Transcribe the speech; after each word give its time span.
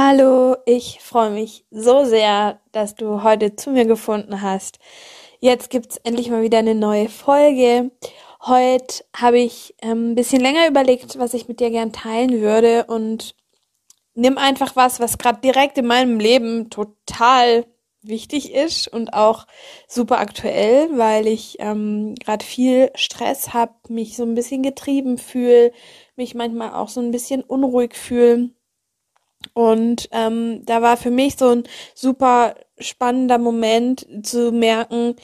Hallo, 0.00 0.54
ich 0.64 1.00
freue 1.00 1.30
mich 1.30 1.64
so 1.72 2.04
sehr, 2.04 2.60
dass 2.70 2.94
du 2.94 3.24
heute 3.24 3.56
zu 3.56 3.70
mir 3.70 3.84
gefunden 3.84 4.42
hast. 4.42 4.78
Jetzt 5.40 5.70
gibt's 5.70 5.96
endlich 5.96 6.30
mal 6.30 6.40
wieder 6.40 6.58
eine 6.58 6.76
neue 6.76 7.08
Folge. 7.08 7.90
Heute 8.40 9.04
habe 9.16 9.40
ich 9.40 9.74
ähm, 9.82 10.12
ein 10.12 10.14
bisschen 10.14 10.40
länger 10.40 10.68
überlegt, 10.68 11.18
was 11.18 11.34
ich 11.34 11.48
mit 11.48 11.58
dir 11.58 11.70
gern 11.70 11.92
teilen 11.92 12.40
würde 12.40 12.84
und 12.84 13.34
nimm 14.14 14.38
einfach 14.38 14.76
was, 14.76 15.00
was 15.00 15.18
gerade 15.18 15.40
direkt 15.40 15.76
in 15.78 15.86
meinem 15.86 16.20
Leben 16.20 16.70
total 16.70 17.66
wichtig 18.00 18.54
ist 18.54 18.86
und 18.86 19.14
auch 19.14 19.48
super 19.88 20.20
aktuell, 20.20 20.96
weil 20.96 21.26
ich 21.26 21.56
ähm, 21.58 22.14
gerade 22.14 22.44
viel 22.44 22.92
Stress 22.94 23.52
habe, 23.52 23.74
mich 23.88 24.14
so 24.14 24.22
ein 24.22 24.36
bisschen 24.36 24.62
getrieben 24.62 25.18
fühle, 25.18 25.72
mich 26.14 26.36
manchmal 26.36 26.72
auch 26.74 26.88
so 26.88 27.00
ein 27.00 27.10
bisschen 27.10 27.42
unruhig 27.42 27.96
fühle 27.96 28.50
und 29.54 30.08
ähm, 30.12 30.64
da 30.64 30.82
war 30.82 30.96
für 30.96 31.10
mich 31.10 31.36
so 31.36 31.48
ein 31.48 31.64
super 31.94 32.54
spannender 32.78 33.38
Moment 33.38 34.06
zu 34.22 34.52
merken, 34.52 35.16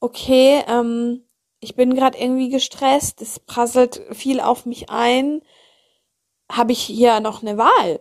okay, 0.00 0.62
ähm, 0.68 1.24
ich 1.60 1.76
bin 1.76 1.94
gerade 1.94 2.18
irgendwie 2.18 2.48
gestresst, 2.48 3.22
es 3.22 3.38
prasselt 3.38 4.02
viel 4.10 4.40
auf 4.40 4.66
mich 4.66 4.90
ein. 4.90 5.42
Habe 6.50 6.72
ich 6.72 6.80
hier 6.80 7.20
noch 7.20 7.42
eine 7.42 7.56
Wahl? 7.56 8.00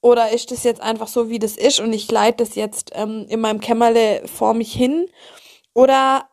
Oder 0.00 0.30
ist 0.30 0.50
das 0.50 0.62
jetzt 0.62 0.80
einfach 0.80 1.08
so, 1.08 1.28
wie 1.28 1.38
das 1.38 1.56
ist 1.56 1.80
und 1.80 1.92
ich 1.92 2.10
leite 2.10 2.44
das 2.44 2.54
jetzt 2.54 2.92
ähm, 2.94 3.26
in 3.28 3.40
meinem 3.40 3.60
Kämmerle 3.60 4.28
vor 4.28 4.54
mich 4.54 4.72
hin? 4.72 5.10
Oder 5.74 6.28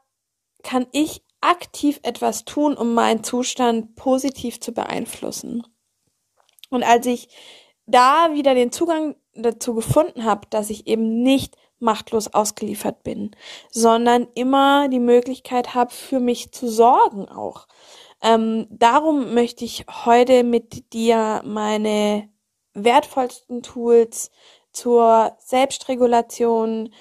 kann 0.64 0.86
ich 0.92 1.23
aktiv 1.42 2.00
etwas 2.03 2.44
tun, 2.44 2.76
um 2.76 2.94
meinen 2.94 3.23
Zustand 3.23 3.96
positiv 3.96 4.59
zu 4.59 4.73
beeinflussen? 4.73 5.64
Und 6.70 6.84
als 6.84 7.06
ich 7.06 7.30
da 7.86 8.33
wieder 8.33 8.55
den 8.55 8.72
Zugang 8.72 9.16
dazu 9.33 9.73
gefunden 9.75 10.23
habe, 10.23 10.47
dass 10.50 10.69
ich 10.69 10.88
eben 10.88 11.22
nicht 11.22 11.55
machtlos 11.80 12.33
ausgeliefert 12.33 13.03
bin, 13.03 13.31
sondern 13.69 14.28
immer 14.33 14.88
die 14.89 15.00
Möglichkeit 15.00 15.75
habe, 15.75 15.91
für 15.91 16.19
mich 16.19 16.52
zu 16.52 16.69
sorgen 16.69 17.28
auch. 17.28 17.67
Ähm, 18.22 18.67
darum 18.69 19.33
möchte 19.33 19.66
ich 19.66 19.86
heute 20.06 20.44
mit 20.44 20.94
dir 20.94 21.41
meine 21.45 22.30
wertvollsten 22.73 23.61
Tools 23.61 24.31
zur 24.72 25.36
Selbstregulation, 25.39 26.94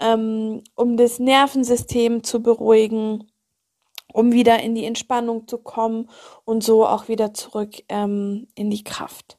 ähm, 0.00 0.62
um 0.74 0.96
das 0.96 1.18
Nervensystem 1.18 2.24
zu 2.24 2.42
beruhigen, 2.42 3.30
um 4.12 4.32
wieder 4.32 4.60
in 4.60 4.74
die 4.74 4.84
Entspannung 4.84 5.46
zu 5.46 5.58
kommen 5.58 6.10
und 6.44 6.62
so 6.64 6.86
auch 6.86 7.08
wieder 7.08 7.32
zurück 7.32 7.82
ähm, 7.88 8.48
in 8.54 8.70
die 8.70 8.84
Kraft. 8.84 9.38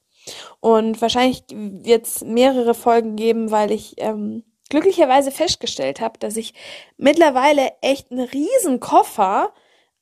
Und 0.60 1.02
wahrscheinlich 1.02 1.44
wird 1.50 2.06
es 2.06 2.22
mehrere 2.22 2.74
Folgen 2.74 3.16
geben, 3.16 3.52
weil 3.52 3.72
ich 3.72 3.96
ähm, 3.98 4.44
glücklicherweise 4.70 5.32
festgestellt 5.32 6.02
habe, 6.02 6.20
dass 6.20 6.38
ich 6.38 6.54
mittlerweile 6.98 7.72
echt 7.82 8.12
einen 8.12 8.28
riesen 8.28 8.80
Koffer 8.80 9.54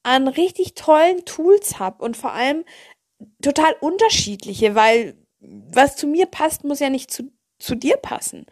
an 0.03 0.27
richtig 0.27 0.73
tollen 0.75 1.25
Tools 1.25 1.79
habe 1.79 2.03
und 2.03 2.17
vor 2.17 2.31
allem 2.33 2.63
total 3.41 3.75
unterschiedliche, 3.81 4.75
weil 4.75 5.17
was 5.39 5.95
zu 5.95 6.07
mir 6.07 6.25
passt, 6.25 6.63
muss 6.63 6.79
ja 6.79 6.89
nicht 6.89 7.11
zu, 7.11 7.31
zu 7.59 7.75
dir 7.75 7.97
passen. 7.97 8.45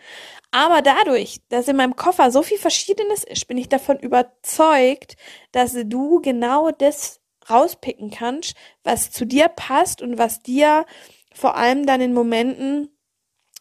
Aber 0.51 0.81
dadurch, 0.81 1.39
dass 1.49 1.67
in 1.67 1.75
meinem 1.75 1.95
Koffer 1.95 2.31
so 2.31 2.41
viel 2.41 2.57
Verschiedenes 2.57 3.23
ist, 3.23 3.47
bin 3.47 3.57
ich 3.57 3.69
davon 3.69 3.97
überzeugt, 3.97 5.15
dass 5.51 5.75
du 5.85 6.21
genau 6.21 6.71
das 6.71 7.21
rauspicken 7.49 8.11
kannst, 8.11 8.55
was 8.83 9.11
zu 9.11 9.25
dir 9.25 9.47
passt 9.47 10.01
und 10.01 10.17
was 10.17 10.41
dir 10.41 10.85
vor 11.33 11.55
allem 11.55 11.85
dann 11.85 12.01
in 12.01 12.13
Momenten, 12.13 12.89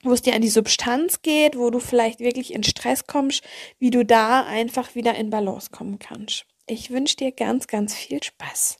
wo 0.03 0.12
es 0.12 0.23
dir 0.23 0.34
an 0.34 0.43
die 0.43 0.49
Substanz 0.49 1.23
geht, 1.23 1.56
wo 1.56 1.71
du 1.71 1.81
vielleicht 1.81 2.21
wirklich 2.21 2.53
in 2.53 2.62
Stress 2.62 3.06
kommst, 3.06 3.43
wie 3.79 3.91
du 3.91 4.05
da 4.05 4.45
einfach 4.45 4.95
wieder 4.95 5.15
in 5.15 5.31
Balance 5.31 5.71
kommen 5.71 5.99
kannst. 5.99 6.47
Ich 6.67 6.91
wünsche 6.91 7.17
dir 7.17 7.33
ganz, 7.33 7.67
ganz 7.67 7.95
viel 7.95 8.23
Spaß. 8.23 8.78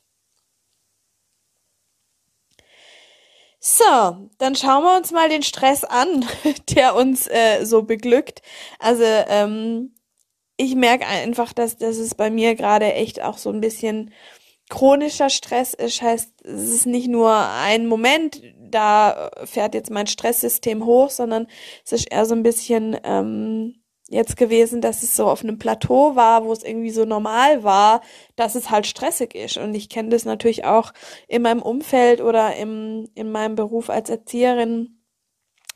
So, 3.61 4.31
dann 4.39 4.55
schauen 4.55 4.85
wir 4.85 4.97
uns 4.97 5.11
mal 5.11 5.29
den 5.29 5.43
Stress 5.43 5.83
an, 5.83 6.25
der 6.71 6.95
uns 6.95 7.27
äh, 7.27 7.65
so 7.65 7.83
beglückt. 7.83 8.41
Also 8.79 9.03
ähm, 9.05 9.95
ich 10.57 10.75
merke 10.77 11.07
einfach, 11.07 11.53
dass, 11.53 11.77
dass 11.77 11.97
es 11.97 12.15
bei 12.15 12.31
mir 12.31 12.55
gerade 12.55 12.93
echt 12.93 13.21
auch 13.21 13.39
so 13.39 13.51
ein 13.51 13.61
bisschen 13.61 14.13
chronischer 14.69 15.31
Stress 15.31 15.75
ist, 15.75 16.03
heißt, 16.03 16.45
es 16.45 16.69
ist 16.69 16.87
nicht 16.87 17.09
nur 17.09 17.35
ein 17.35 17.87
Moment, 17.87 18.43
da 18.71 19.31
fährt 19.45 19.75
jetzt 19.75 19.91
mein 19.91 20.07
Stresssystem 20.07 20.85
hoch, 20.85 21.11
sondern 21.11 21.47
es 21.85 21.93
ist 21.93 22.11
eher 22.11 22.27
so 22.27 22.35
ein 22.35 22.43
bisschen 22.43 22.97
ähm, 23.05 23.83
jetzt 24.09 24.37
gewesen, 24.37 24.81
dass 24.81 25.03
es 25.03 25.15
so 25.15 25.27
auf 25.27 25.43
einem 25.43 25.59
Plateau 25.59 26.17
war, 26.17 26.45
wo 26.45 26.53
es 26.53 26.63
irgendwie 26.65 26.91
so 26.91 27.05
normal 27.05 27.63
war, 27.63 28.01
dass 28.37 28.55
es 28.55 28.71
halt 28.71 28.87
stressig 28.87 29.35
ist. 29.35 29.59
Und 29.59 29.75
ich 29.75 29.89
kenne 29.89 30.09
das 30.09 30.25
natürlich 30.25 30.65
auch 30.65 30.93
in 31.29 31.43
meinem 31.43 31.63
Umfeld 31.63 32.21
oder 32.21 32.57
im, 32.57 33.09
in 33.15 33.31
meinem 33.31 33.55
Beruf 33.55 33.91
als 33.91 34.09
Erzieherin, 34.09 35.03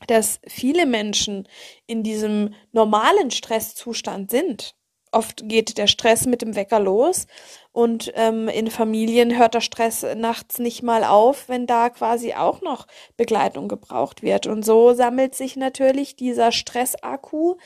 dass 0.07 0.39
viele 0.47 0.85
Menschen 0.85 1.47
in 1.85 2.03
diesem 2.03 2.55
normalen 2.71 3.31
Stresszustand 3.31 4.31
sind. 4.31 4.75
Oft 5.13 5.47
geht 5.47 5.77
der 5.77 5.87
Stress 5.87 6.25
mit 6.25 6.41
dem 6.41 6.55
Wecker 6.55 6.79
los 6.79 7.27
und 7.71 8.11
ähm, 8.15 8.47
in 8.47 8.69
Familien 8.69 9.37
hört 9.37 9.53
der 9.53 9.61
Stress 9.61 10.05
nachts 10.15 10.59
nicht 10.59 10.83
mal 10.83 11.03
auf, 11.03 11.49
wenn 11.49 11.67
da 11.67 11.89
quasi 11.89 12.33
auch 12.33 12.61
noch 12.61 12.87
Begleitung 13.15 13.67
gebraucht 13.67 14.23
wird. 14.23 14.47
Und 14.47 14.63
so 14.63 14.93
sammelt 14.93 15.35
sich 15.35 15.55
natürlich 15.55 16.15
dieser 16.15 16.51
Stressakku, 16.51 17.57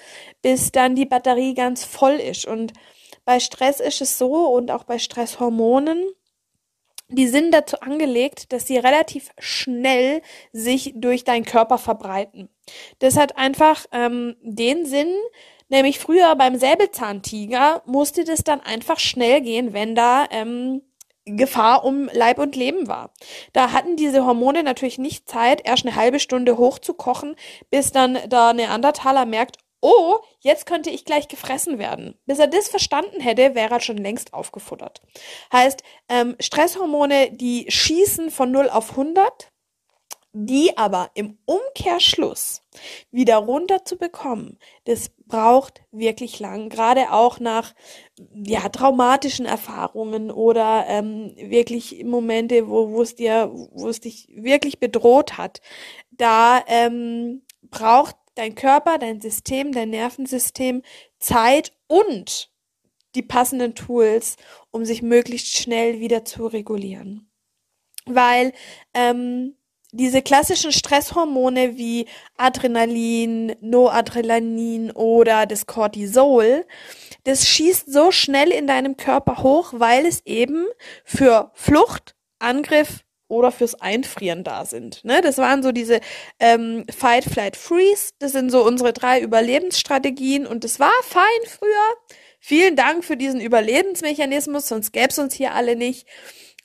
bis 0.42 0.72
dann 0.72 0.96
die 0.96 1.06
Batterie 1.06 1.54
ganz 1.54 1.84
voll 1.84 2.16
ist. 2.16 2.46
Und 2.46 2.74
bei 3.26 3.40
Stress 3.40 3.80
ist 3.80 4.02
es 4.02 4.18
so 4.18 4.48
und 4.48 4.72
auch 4.72 4.84
bei 4.84 5.00
Stresshormonen, 5.00 6.06
die 7.10 7.28
sind 7.28 7.54
dazu 7.54 7.80
angelegt, 7.80 8.52
dass 8.52 8.68
sie 8.68 8.78
relativ 8.78 9.30
schnell 9.40 10.22
sich 10.52 10.94
durch 10.96 11.24
deinen 11.24 11.46
Körper 11.46 11.78
verbreiten. 11.78 12.50
Das 13.00 13.18
hat 13.18 13.38
einfach 13.38 13.86
ähm, 13.94 14.36
den 14.42 14.86
Sinn, 14.86 15.14
Nämlich 15.70 16.00
früher 16.00 16.36
beim 16.36 16.58
Säbelzahntiger 16.58 17.82
musste 17.86 18.24
das 18.24 18.44
dann 18.44 18.62
einfach 18.62 19.00
schnell 19.00 19.42
gehen, 19.42 19.74
wenn 19.74 19.96
da 19.96 20.26
ähm, 20.32 20.82
Gefahr 21.26 21.84
um 21.84 22.10
Leib 22.14 22.40
und 22.40 22.56
Leben 22.56 22.88
war. 22.88 23.12
Da 23.52 23.74
hatten 23.74 23.98
diese 23.98 24.26
Hormone 24.26 24.64
natürlich 24.64 24.98
nicht 24.98 25.28
Zeit, 25.28 25.62
erst 25.66 25.86
eine 25.86 25.96
halbe 25.96 26.20
Stunde 26.20 26.58
hochzukochen, 26.58 27.36
bis 27.70 27.92
dann 27.92 28.18
der 28.30 28.54
Neandertaler 28.54 29.26
merkt, 29.26 29.58
oh, 29.82 30.18
jetzt 30.40 30.66
könnte 30.66 30.90
ich 30.90 31.06
gleich 31.06 31.28
gefressen 31.28 31.80
werden. 31.80 32.18
Bis 32.26 32.40
er 32.40 32.48
das 32.48 32.70
verstanden 32.70 33.20
hätte, 33.20 33.54
wäre 33.56 33.76
er 33.76 33.80
schon 33.82 33.98
längst 33.98 34.34
aufgefuttert. 34.34 35.02
Heißt, 35.52 35.84
ähm, 36.10 36.36
Stresshormone, 36.40 37.32
die 37.32 37.66
schießen 37.70 38.32
von 38.32 38.52
0 38.52 38.70
auf 38.70 38.92
100 38.92 39.52
die 40.46 40.78
aber 40.78 41.10
im 41.16 41.38
Umkehrschluss 41.46 42.62
wieder 43.12 43.38
runter 43.38 43.84
zu 43.86 43.98
bekommen, 43.98 44.60
das 44.86 45.10
braucht 45.26 45.82
wirklich 45.92 46.40
lang, 46.40 46.70
gerade 46.70 47.12
auch 47.12 47.40
nach 47.40 47.74
ja 48.34 48.70
traumatischen 48.70 49.46
Erfahrungen 49.46 50.32
oder 50.32 50.86
ähm, 50.88 51.34
wirklich 51.38 52.04
Momente, 52.06 52.70
wo 52.70 52.92
wo 52.92 53.02
es 53.02 53.16
dir, 53.16 53.50
wo 53.52 53.90
es 53.90 54.00
dich 54.00 54.30
wirklich 54.32 54.80
bedroht 54.80 55.38
hat. 55.38 55.62
Da 56.12 56.64
ähm, 56.68 57.42
braucht 57.64 58.16
dein 58.36 58.56
Körper, 58.56 58.98
dein 58.98 59.20
System, 59.20 59.72
dein 59.72 59.90
Nervensystem 59.90 60.84
Zeit 61.20 61.74
und 61.88 62.52
die 63.16 63.24
passenden 63.24 63.74
Tools, 63.74 64.36
um 64.72 64.86
sich 64.86 65.02
möglichst 65.02 65.58
schnell 65.58 66.00
wieder 66.00 66.24
zu 66.24 66.46
regulieren, 66.46 67.30
weil 68.06 68.54
ähm, 68.94 69.57
diese 69.92 70.22
klassischen 70.22 70.72
Stresshormone 70.72 71.78
wie 71.78 72.08
Adrenalin, 72.38 73.56
Noadrenalin 73.62 74.92
oder 74.92 75.46
das 75.46 75.66
Cortisol, 75.66 76.66
das 77.24 77.48
schießt 77.48 77.92
so 77.92 78.12
schnell 78.12 78.52
in 78.52 78.68
deinem 78.68 78.98
Körper 78.98 79.44
hoch, 79.44 79.74
weil 79.74 80.06
es 80.06 80.26
eben 80.26 80.66
für 81.04 81.52
Flucht, 81.54 82.16
Angriff 82.40 83.04
oder 83.30 83.52
fürs 83.52 83.76
Einfrieren 83.76 84.44
da 84.44 84.66
sind. 84.66 85.04
Ne? 85.04 85.22
Das 85.22 85.38
waren 85.38 85.64
so 85.64 85.72
diese 85.72 86.00
ähm, 86.40 86.86
Fight, 86.90 87.26
Flight, 87.26 87.58
Freeze. 87.58 88.12
Das 88.20 88.32
sind 88.32 88.52
so 88.52 88.66
unsere 88.66 88.94
drei 88.94 89.20
Überlebensstrategien 89.22 90.46
und 90.46 90.64
das 90.64 90.80
war 90.80 90.94
fein 91.04 91.24
früher. 91.46 91.96
Vielen 92.40 92.76
Dank 92.76 93.04
für 93.04 93.18
diesen 93.18 93.42
Überlebensmechanismus, 93.42 94.68
sonst 94.68 94.94
gäbe 94.94 95.10
es 95.10 95.20
uns 95.20 95.34
hier 95.34 95.54
alle 95.54 95.76
nicht. 95.76 96.08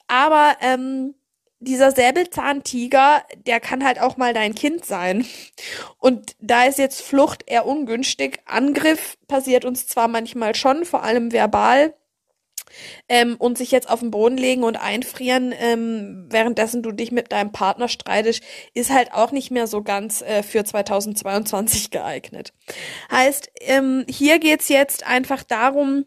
Aber 0.07 0.57
ähm, 0.61 1.15
dieser 1.63 1.93
Säbelzahntiger, 1.93 3.23
der 3.47 3.61
kann 3.61 3.85
halt 3.85 4.01
auch 4.01 4.17
mal 4.17 4.35
dein 4.35 4.55
Kind 4.55 4.85
sein. 4.85 5.25
Und 5.99 6.35
da 6.41 6.65
ist 6.65 6.79
jetzt 6.79 7.03
Flucht 7.03 7.45
eher 7.47 7.67
ungünstig. 7.67 8.41
Angriff 8.47 9.17
passiert 9.29 9.65
uns 9.65 9.87
zwar 9.87 10.09
manchmal 10.09 10.55
schon, 10.55 10.85
vor 10.85 11.03
allem 11.03 11.33
verbal. 11.33 11.95
Ähm, 13.07 13.37
und 13.39 13.59
sich 13.59 13.71
jetzt 13.71 13.91
auf 13.91 14.01
den 14.01 14.11
Boden 14.11 14.39
legen 14.39 14.65
und 14.65 14.77
einfrieren, 14.77 15.53
ähm, 15.59 16.27
währenddessen 16.31 16.83
du 16.83 16.91
dich 16.91 17.13
mit 17.13 17.31
deinem 17.31 17.53
Partner 17.53 17.87
streitest, 17.87 18.43
ist 18.73 18.91
halt 18.91 19.13
auch 19.13 19.31
nicht 19.31 19.51
mehr 19.51 19.67
so 19.67 19.83
ganz 19.83 20.23
äh, 20.23 20.43
für 20.43 20.65
2022 20.65 21.91
geeignet. 21.91 22.55
Heißt, 23.11 23.51
ähm, 23.61 24.07
hier 24.09 24.39
geht's 24.39 24.69
jetzt 24.69 25.07
einfach 25.07 25.43
darum, 25.43 26.07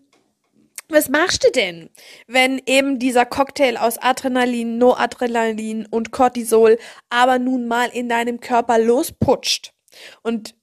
was 0.90 1.10
machst 1.10 1.44
du 1.44 1.52
denn, 1.52 1.90
wenn 2.28 2.62
eben 2.66 3.00
dieser 3.00 3.26
Cocktail 3.26 3.78
aus 3.78 3.98
Adrenalin, 3.98 4.78
Noadrenalin 4.78 5.86
und 5.86 6.12
Cortisol 6.12 6.78
aber 7.10 7.40
nun 7.40 7.68
mal 7.68 7.90
in 7.90 8.10
deinem 8.10 8.40
Körper 8.40 8.80
losputscht? 8.80 9.74
Und 10.22 10.56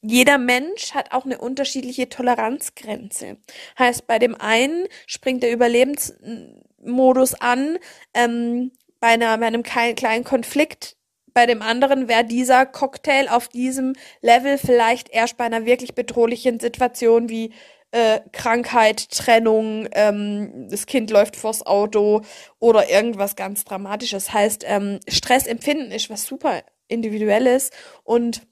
jeder 0.00 0.38
Mensch 0.38 0.94
hat 0.94 1.12
auch 1.12 1.24
eine 1.24 1.38
unterschiedliche 1.38 2.08
Toleranzgrenze. 2.08 3.38
Heißt, 3.78 4.06
bei 4.06 4.18
dem 4.18 4.34
einen 4.36 4.86
springt 5.06 5.42
der 5.42 5.52
Überlebensmodus 5.52 7.34
an, 7.34 7.78
ähm, 8.14 8.70
bei, 9.00 9.08
einer, 9.08 9.36
bei 9.38 9.46
einem 9.46 9.62
kleinen 9.62 10.24
Konflikt 10.24 10.98
bei 11.38 11.46
dem 11.46 11.62
anderen 11.62 12.08
wäre 12.08 12.24
dieser 12.24 12.66
Cocktail 12.66 13.28
auf 13.28 13.46
diesem 13.46 13.92
Level 14.22 14.58
vielleicht 14.58 15.08
erst 15.10 15.36
bei 15.36 15.44
einer 15.44 15.64
wirklich 15.66 15.94
bedrohlichen 15.94 16.58
Situation 16.58 17.28
wie 17.28 17.52
äh, 17.90 18.20
Krankheit, 18.32 19.10
Trennung, 19.10 19.88
ähm, 19.92 20.68
das 20.70 20.86
Kind 20.86 21.10
läuft 21.10 21.36
vors 21.36 21.64
Auto 21.64 22.22
oder 22.58 22.90
irgendwas 22.90 23.36
ganz 23.36 23.64
Dramatisches. 23.64 24.32
Heißt, 24.32 24.64
ähm, 24.66 25.00
Stressempfinden 25.08 25.90
ist 25.90 26.10
was 26.10 26.24
super 26.24 26.62
Individuelles 26.88 27.70
und 28.04 28.42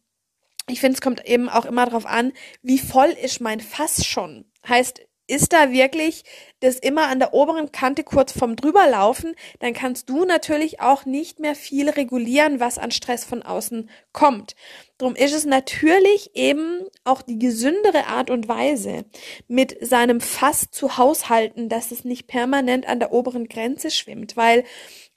ich 0.69 0.81
finde, 0.81 0.95
es 0.95 1.01
kommt 1.01 1.27
eben 1.27 1.49
auch 1.49 1.65
immer 1.65 1.87
darauf 1.87 2.07
an, 2.07 2.33
wie 2.63 2.79
voll 2.79 3.11
ist 3.11 3.41
mein 3.41 3.61
Fass 3.61 4.05
schon. 4.05 4.51
Heißt, 4.67 5.07
ist 5.27 5.53
da 5.53 5.73
wirklich 5.73 6.25
das 6.61 6.77
immer 6.77 7.09
an 7.09 7.19
der 7.19 7.35
oberen 7.35 7.73
Kante 7.73 8.05
kurz 8.05 8.33
vom 8.33 8.57
drüberlaufen, 8.57 9.35
dann 9.59 9.73
kannst 9.73 10.09
du 10.09 10.25
natürlich 10.25 10.81
auch 10.81 11.05
nicht 11.05 11.41
mehr 11.41 11.55
viel 11.55 11.91
regulieren, 11.91 12.61
was 12.61 12.79
an 12.79 12.91
Stress 12.91 13.25
von 13.25 13.43
außen 13.43 13.91
kommt. 14.13 14.55
Drum 14.99 15.15
ist 15.15 15.35
es 15.35 15.45
natürlich 15.45 16.31
eben 16.35 16.87
auch 17.05 17.23
die 17.23 17.39
gesündere 17.39 18.07
Art 18.07 18.31
und 18.31 18.49
Weise, 18.49 19.05
mit 19.49 19.77
seinem 19.87 20.21
Fass 20.21 20.71
zu 20.71 20.97
haushalten, 20.97 21.69
dass 21.69 21.91
es 21.91 22.05
nicht 22.05 22.27
permanent 22.27 22.87
an 22.87 23.01
der 23.01 23.13
oberen 23.13 23.49
Grenze 23.49 23.91
schwimmt, 23.91 24.37
weil 24.37 24.65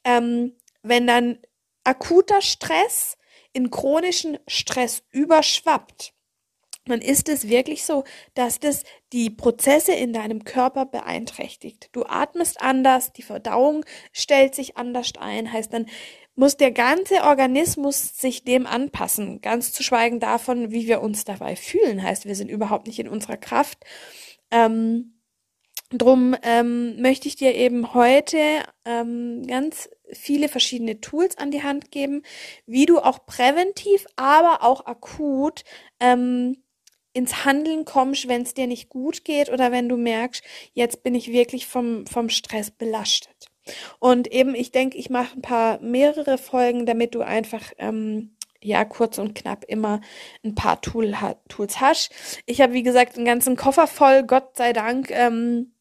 ähm, 0.03 0.56
wenn 0.81 1.07
dann 1.07 1.39
akuter 1.83 2.41
Stress 2.41 3.17
in 3.53 3.71
chronischen 3.71 4.38
Stress 4.47 5.03
überschwappt, 5.11 6.13
dann 6.89 7.01
ist 7.01 7.30
es 7.30 7.47
wirklich 7.47 7.86
so, 7.86 8.03
dass 8.33 8.59
das 8.59 8.83
die 9.13 9.30
Prozesse 9.30 9.94
in 9.94 10.13
deinem 10.13 10.44
Körper 10.44 10.86
beeinträchtigt. 10.86 11.89
Du 11.91 12.06
atmest 12.06 12.62
anders, 12.62 13.13
die 13.13 13.21
Verdauung 13.21 13.86
stellt 14.12 14.56
sich 14.56 14.77
anders 14.77 15.13
ein, 15.19 15.51
heißt 15.51 15.74
dann 15.74 15.86
muss 16.36 16.56
der 16.56 16.71
ganze 16.71 17.24
Organismus 17.24 18.18
sich 18.18 18.45
dem 18.45 18.65
anpassen, 18.65 19.41
ganz 19.41 19.74
zu 19.74 19.83
schweigen 19.83 20.21
davon, 20.21 20.71
wie 20.71 20.88
wir 20.88 21.01
uns 21.01 21.25
dabei 21.25 21.56
fühlen, 21.56 22.01
heißt 22.01 22.25
wir 22.25 22.36
sind 22.36 22.50
überhaupt 22.50 22.88
nicht 22.88 23.00
in 23.00 23.09
unserer 23.09 23.38
Kraft. 23.38 23.80
Ähm, 24.50 25.19
Drum 25.92 26.35
ähm, 26.44 27.01
möchte 27.01 27.27
ich 27.27 27.35
dir 27.35 27.56
eben 27.56 27.95
heute 27.95 28.38
ähm, 28.85 29.42
ganz 29.47 29.89
viele 30.12 30.47
verschiedene 30.47 31.01
Tools 31.01 31.35
an 31.39 31.50
die 31.50 31.63
Hand 31.63 31.89
geben, 31.89 32.21
wie 32.68 32.85
du 32.85 33.00
auch 33.00 33.25
präventiv, 33.25 34.06
aber 34.15 34.62
auch 34.62 34.85
akut 34.85 35.63
ähm, 36.00 36.57
ins 37.13 37.45
Handeln 37.45 37.85
kommst, 37.85 38.27
wenn 38.27 38.44
es 38.44 38.53
dir 38.53 38.67
nicht 38.67 38.89
gut 38.89 39.25
geht 39.25 39.50
oder 39.50 39.71
wenn 39.71 39.89
du 39.89 39.97
merkst, 39.97 40.44
jetzt 40.73 41.03
bin 41.03 41.15
ich 41.15 41.31
wirklich 41.31 41.67
vom, 41.67 42.06
vom 42.06 42.29
Stress 42.29 42.71
belastet. 42.71 43.47
Und 44.00 44.31
eben, 44.31 44.56
ich 44.56 44.71
denke, 44.71 44.97
ich 44.97 45.09
mache 45.09 45.38
ein 45.38 45.41
paar 45.41 45.79
mehrere 45.79 46.38
Folgen, 46.38 46.85
damit 46.85 47.15
du 47.15 47.21
einfach 47.21 47.71
ähm, 47.77 48.35
ja 48.61 48.85
kurz 48.85 49.17
und 49.17 49.35
knapp 49.35 49.63
immer 49.65 50.01
ein 50.44 50.56
paar 50.56 50.81
Tool, 50.81 51.15
Tools 51.47 51.79
hast. 51.79 52.11
Ich 52.45 52.61
habe, 52.61 52.73
wie 52.73 52.83
gesagt, 52.83 53.15
einen 53.15 53.25
ganzen 53.25 53.56
Koffer 53.56 53.88
voll, 53.88 54.23
Gott 54.23 54.57
sei 54.57 54.73
Dank. 54.73 55.11
Ähm, 55.11 55.73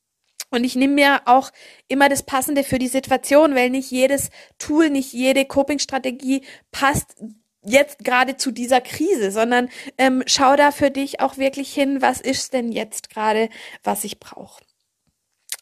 und 0.51 0.65
ich 0.65 0.77
nehme 0.77 0.95
mir 0.95 1.21
auch 1.27 1.51
immer 1.89 2.09
das 2.09 2.23
Passende 2.23 2.65
für 2.65 2.79
die 2.79 2.89
Situation, 2.89 3.55
weil 3.55 3.71
nicht 3.71 3.91
jedes 3.91 4.31
Tool, 4.59 4.89
nicht 4.89 5.13
jede 5.13 5.45
Coping-Strategie 5.45 6.43
passt 6.71 7.17
jetzt 7.63 8.05
gerade 8.05 8.37
zu 8.37 8.51
dieser 8.51 8.81
Krise, 8.81 9.31
sondern 9.31 9.69
ähm, 9.97 10.23
schau 10.27 10.57
da 10.57 10.71
für 10.71 10.91
dich 10.91 11.21
auch 11.21 11.37
wirklich 11.37 11.73
hin, 11.73 12.01
was 12.03 12.21
ist 12.21 12.53
denn 12.53 12.73
jetzt 12.73 13.11
gerade, 13.11 13.49
was 13.83 14.05
ich 14.05 14.21
brauche. 14.21 14.63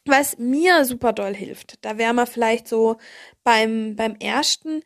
Was 0.04 0.38
mir 0.38 0.84
super 0.84 1.12
doll 1.12 1.34
hilft, 1.34 1.84
da 1.84 1.98
wären 1.98 2.16
wir 2.16 2.26
vielleicht 2.26 2.68
so 2.68 2.96
beim, 3.42 3.96
beim 3.96 4.14
ersten, 4.16 4.82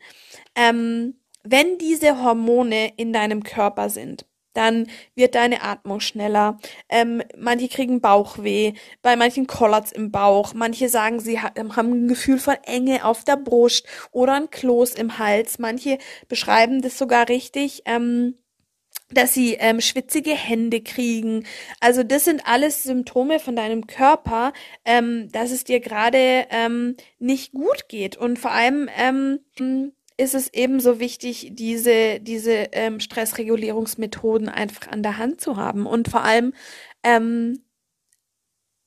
ähm, 0.55 1.19
wenn 1.43 1.77
diese 1.77 2.23
Hormone 2.23 2.93
in 2.97 3.13
deinem 3.13 3.43
Körper 3.43 3.89
sind, 3.89 4.25
dann 4.53 4.87
wird 5.15 5.35
deine 5.35 5.63
Atmung 5.63 5.99
schneller. 5.99 6.59
Ähm, 6.89 7.23
manche 7.37 7.67
kriegen 7.67 8.01
Bauchweh, 8.01 8.73
bei 9.01 9.15
manchen 9.15 9.47
kollert's 9.47 9.91
im 9.91 10.11
Bauch, 10.11 10.53
manche 10.53 10.89
sagen, 10.89 11.19
sie 11.19 11.39
ähm, 11.55 11.75
haben 11.75 11.91
ein 11.91 12.07
Gefühl 12.07 12.39
von 12.39 12.55
Enge 12.63 13.05
auf 13.05 13.23
der 13.23 13.37
Brust 13.37 13.87
oder 14.11 14.33
ein 14.33 14.49
Kloß 14.49 14.95
im 14.95 15.17
Hals. 15.17 15.59
Manche 15.59 15.97
beschreiben 16.27 16.81
das 16.81 16.97
sogar 16.97 17.29
richtig. 17.29 17.83
Ähm, 17.85 18.35
dass 19.13 19.33
sie 19.33 19.55
ähm, 19.55 19.81
schwitzige 19.81 20.31
Hände 20.31 20.81
kriegen. 20.81 21.45
Also 21.79 22.03
das 22.03 22.25
sind 22.25 22.45
alles 22.45 22.83
Symptome 22.83 23.39
von 23.39 23.55
deinem 23.55 23.87
Körper, 23.87 24.53
ähm, 24.85 25.29
dass 25.31 25.51
es 25.51 25.63
dir 25.63 25.79
gerade 25.79 26.47
ähm, 26.49 26.95
nicht 27.19 27.51
gut 27.51 27.89
geht 27.89 28.17
und 28.17 28.39
vor 28.39 28.51
allem 28.51 28.89
ähm, 28.97 29.39
ist 30.21 30.35
es 30.35 30.53
ebenso 30.53 30.99
wichtig, 30.99 31.49
diese, 31.53 32.19
diese 32.19 32.69
ähm, 32.71 32.99
Stressregulierungsmethoden 32.99 34.49
einfach 34.49 34.87
an 34.87 35.01
der 35.01 35.17
Hand 35.17 35.41
zu 35.41 35.57
haben 35.57 35.87
und 35.87 36.07
vor 36.07 36.23
allem 36.23 36.53
ähm, 37.03 37.63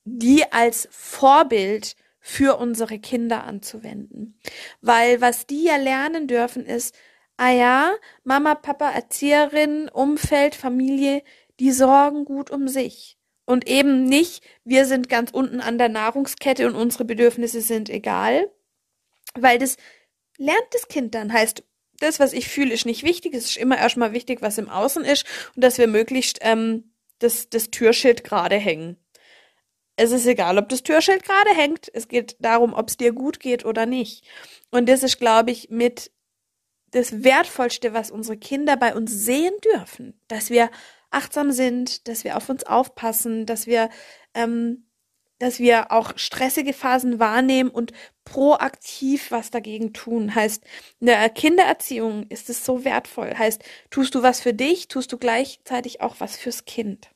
die 0.05 0.51
als 0.51 0.87
Vorbild 0.91 1.95
für 2.21 2.57
unsere 2.57 2.99
Kinder 2.99 3.43
anzuwenden. 3.43 4.39
Weil 4.81 5.19
was 5.19 5.45
die 5.45 5.65
ja 5.65 5.75
lernen 5.75 6.27
dürfen 6.27 6.65
ist, 6.65 6.95
ah 7.37 7.51
ja, 7.51 7.93
Mama, 8.23 8.55
Papa, 8.55 8.91
Erzieherin, 8.91 9.89
Umfeld, 9.89 10.55
Familie, 10.55 11.21
die 11.59 11.71
sorgen 11.71 12.23
gut 12.23 12.49
um 12.49 12.67
sich. 12.67 13.17
Und 13.45 13.67
eben 13.67 14.05
nicht, 14.05 14.43
wir 14.63 14.85
sind 14.85 15.09
ganz 15.09 15.31
unten 15.31 15.59
an 15.59 15.77
der 15.77 15.89
Nahrungskette 15.89 16.65
und 16.65 16.75
unsere 16.75 17.05
Bedürfnisse 17.05 17.61
sind 17.61 17.89
egal, 17.89 18.49
weil 19.35 19.59
das 19.59 19.77
lernt 20.37 20.67
das 20.71 20.87
Kind 20.87 21.15
dann. 21.15 21.31
Heißt, 21.31 21.63
das, 21.99 22.19
was 22.19 22.33
ich 22.33 22.49
fühle, 22.49 22.73
ist 22.73 22.85
nicht 22.85 23.03
wichtig. 23.03 23.33
Es 23.33 23.45
ist 23.45 23.57
immer 23.57 23.77
erstmal 23.77 24.13
wichtig, 24.13 24.41
was 24.41 24.57
im 24.57 24.69
Außen 24.69 25.03
ist 25.05 25.25
und 25.55 25.63
dass 25.63 25.77
wir 25.77 25.87
möglichst 25.87 26.39
ähm, 26.41 26.91
das, 27.19 27.49
das 27.49 27.71
Türschild 27.71 28.23
gerade 28.23 28.57
hängen. 28.57 28.97
Es 29.95 30.11
ist 30.11 30.25
egal, 30.25 30.57
ob 30.57 30.67
das 30.67 30.83
Türschild 30.83 31.23
gerade 31.23 31.51
hängt. 31.51 31.89
Es 31.93 32.07
geht 32.09 32.35
darum, 32.39 32.73
ob 32.73 32.89
es 32.89 32.97
dir 32.97 33.13
gut 33.13 33.39
geht 33.39 33.63
oder 33.63 33.85
nicht. 33.85 34.25
Und 34.71 34.89
das 34.89 35.03
ist, 35.03 35.19
glaube 35.19 35.51
ich, 35.51 35.69
mit 35.69 36.11
das 36.91 37.23
Wertvollste, 37.23 37.93
was 37.93 38.11
unsere 38.11 38.37
Kinder 38.37 38.75
bei 38.75 38.93
uns 38.93 39.11
sehen 39.11 39.53
dürfen. 39.73 40.19
Dass 40.27 40.49
wir 40.49 40.69
achtsam 41.11 41.51
sind, 41.51 42.07
dass 42.09 42.25
wir 42.25 42.35
auf 42.35 42.49
uns 42.49 42.65
aufpassen, 42.65 43.45
dass 43.45 43.67
wir 43.67 43.89
ähm, 44.33 44.84
dass 45.39 45.59
wir 45.59 45.91
auch 45.91 46.13
stressige 46.17 46.73
Phasen 46.73 47.19
wahrnehmen 47.19 47.69
und 47.69 47.91
proaktiv 48.23 49.31
was 49.31 49.51
dagegen 49.51 49.93
tun. 49.93 50.33
Heißt, 50.33 50.63
in 50.99 51.07
der 51.07 51.29
Kindererziehung 51.29 52.27
ist 52.29 52.49
es 52.49 52.65
so 52.65 52.85
wertvoll. 52.85 53.35
Heißt, 53.37 53.63
tust 53.89 54.15
du 54.15 54.23
was 54.23 54.41
für 54.41 54.53
dich, 54.53 54.87
tust 54.87 55.11
du 55.11 55.17
gleichzeitig 55.17 56.01
auch 56.01 56.15
was 56.19 56.37
fürs 56.37 56.65
Kind. 56.65 57.09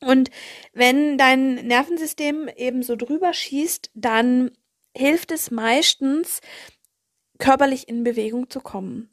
Und 0.00 0.30
wenn 0.72 1.18
dein 1.18 1.54
Nervensystem 1.66 2.48
eben 2.56 2.82
so 2.82 2.96
drüber 2.96 3.32
schießt, 3.32 3.90
dann 3.94 4.52
hilft 4.96 5.32
es 5.32 5.50
meistens, 5.50 6.40
körperlich 7.38 7.88
in 7.88 8.04
Bewegung 8.04 8.50
zu 8.50 8.60
kommen. 8.60 9.10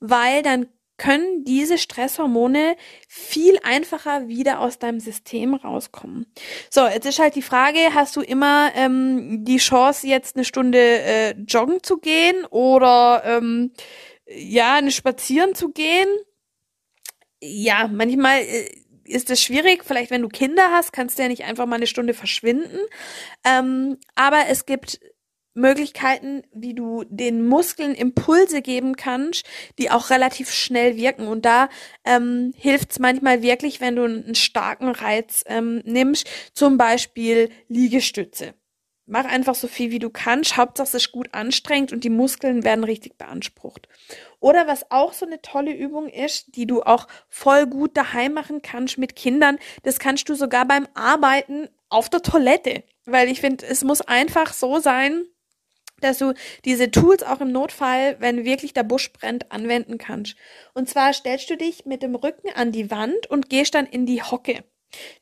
Weil 0.00 0.42
dann 0.42 0.68
können 0.98 1.44
diese 1.44 1.78
Stresshormone 1.78 2.76
viel 3.08 3.58
einfacher 3.62 4.28
wieder 4.28 4.60
aus 4.60 4.78
deinem 4.78 5.00
System 5.00 5.54
rauskommen. 5.54 6.26
So, 6.70 6.86
jetzt 6.86 7.06
ist 7.06 7.18
halt 7.18 7.36
die 7.36 7.42
Frage, 7.42 7.78
hast 7.94 8.16
du 8.16 8.20
immer 8.20 8.72
ähm, 8.74 9.44
die 9.44 9.58
Chance, 9.58 10.06
jetzt 10.06 10.36
eine 10.36 10.44
Stunde 10.44 10.78
äh, 10.78 11.30
joggen 11.46 11.82
zu 11.82 11.98
gehen 11.98 12.44
oder 12.46 13.22
ähm, 13.24 13.72
ja, 14.26 14.74
eine 14.74 14.90
spazieren 14.90 15.54
zu 15.54 15.70
gehen? 15.70 16.08
Ja, 17.40 17.88
manchmal 17.88 18.40
äh, 18.40 18.68
ist 19.04 19.30
es 19.30 19.40
schwierig. 19.40 19.84
Vielleicht, 19.84 20.10
wenn 20.10 20.22
du 20.22 20.28
Kinder 20.28 20.70
hast, 20.70 20.92
kannst 20.92 21.18
du 21.18 21.22
ja 21.22 21.28
nicht 21.28 21.44
einfach 21.44 21.66
mal 21.66 21.76
eine 21.76 21.86
Stunde 21.86 22.12
verschwinden. 22.12 22.78
Ähm, 23.44 23.98
aber 24.14 24.48
es 24.48 24.66
gibt 24.66 25.00
Möglichkeiten, 25.58 26.42
wie 26.52 26.74
du 26.74 27.04
den 27.08 27.46
Muskeln 27.46 27.94
Impulse 27.94 28.62
geben 28.62 28.96
kannst, 28.96 29.44
die 29.78 29.90
auch 29.90 30.10
relativ 30.10 30.50
schnell 30.50 30.96
wirken. 30.96 31.26
Und 31.28 31.44
da 31.44 31.68
ähm, 32.04 32.52
hilft 32.56 32.92
es 32.92 32.98
manchmal 32.98 33.42
wirklich, 33.42 33.80
wenn 33.80 33.96
du 33.96 34.04
einen 34.04 34.34
starken 34.34 34.88
Reiz 34.88 35.44
ähm, 35.46 35.82
nimmst, 35.84 36.26
zum 36.54 36.78
Beispiel 36.78 37.50
Liegestütze. 37.68 38.54
Mach 39.10 39.24
einfach 39.24 39.54
so 39.54 39.68
viel 39.68 39.90
wie 39.90 39.98
du 39.98 40.10
kannst. 40.10 40.58
Hauptsache 40.58 40.88
es 40.88 40.94
ist 40.94 41.12
gut 41.12 41.32
anstrengend 41.32 41.94
und 41.94 42.04
die 42.04 42.10
Muskeln 42.10 42.62
werden 42.62 42.84
richtig 42.84 43.16
beansprucht. 43.16 43.88
Oder 44.38 44.66
was 44.66 44.90
auch 44.90 45.14
so 45.14 45.24
eine 45.24 45.40
tolle 45.40 45.72
Übung 45.72 46.08
ist, 46.08 46.54
die 46.56 46.66
du 46.66 46.82
auch 46.82 47.08
voll 47.28 47.66
gut 47.66 47.96
daheim 47.96 48.34
machen 48.34 48.60
kannst 48.60 48.98
mit 48.98 49.16
Kindern, 49.16 49.58
das 49.82 49.98
kannst 49.98 50.28
du 50.28 50.34
sogar 50.34 50.66
beim 50.66 50.86
Arbeiten 50.92 51.70
auf 51.88 52.10
der 52.10 52.20
Toilette. 52.20 52.84
Weil 53.06 53.28
ich 53.28 53.40
finde, 53.40 53.64
es 53.66 53.82
muss 53.82 54.02
einfach 54.02 54.52
so 54.52 54.78
sein, 54.78 55.24
dass 56.00 56.18
du 56.18 56.34
diese 56.64 56.90
Tools 56.90 57.22
auch 57.22 57.40
im 57.40 57.52
Notfall, 57.52 58.16
wenn 58.20 58.44
wirklich 58.44 58.72
der 58.72 58.82
Busch 58.82 59.12
brennt, 59.12 59.50
anwenden 59.52 59.98
kannst. 59.98 60.36
Und 60.74 60.88
zwar 60.88 61.12
stellst 61.12 61.50
du 61.50 61.56
dich 61.56 61.86
mit 61.86 62.02
dem 62.02 62.14
Rücken 62.14 62.48
an 62.54 62.72
die 62.72 62.90
Wand 62.90 63.28
und 63.28 63.50
gehst 63.50 63.74
dann 63.74 63.86
in 63.86 64.06
die 64.06 64.22
Hocke. 64.22 64.64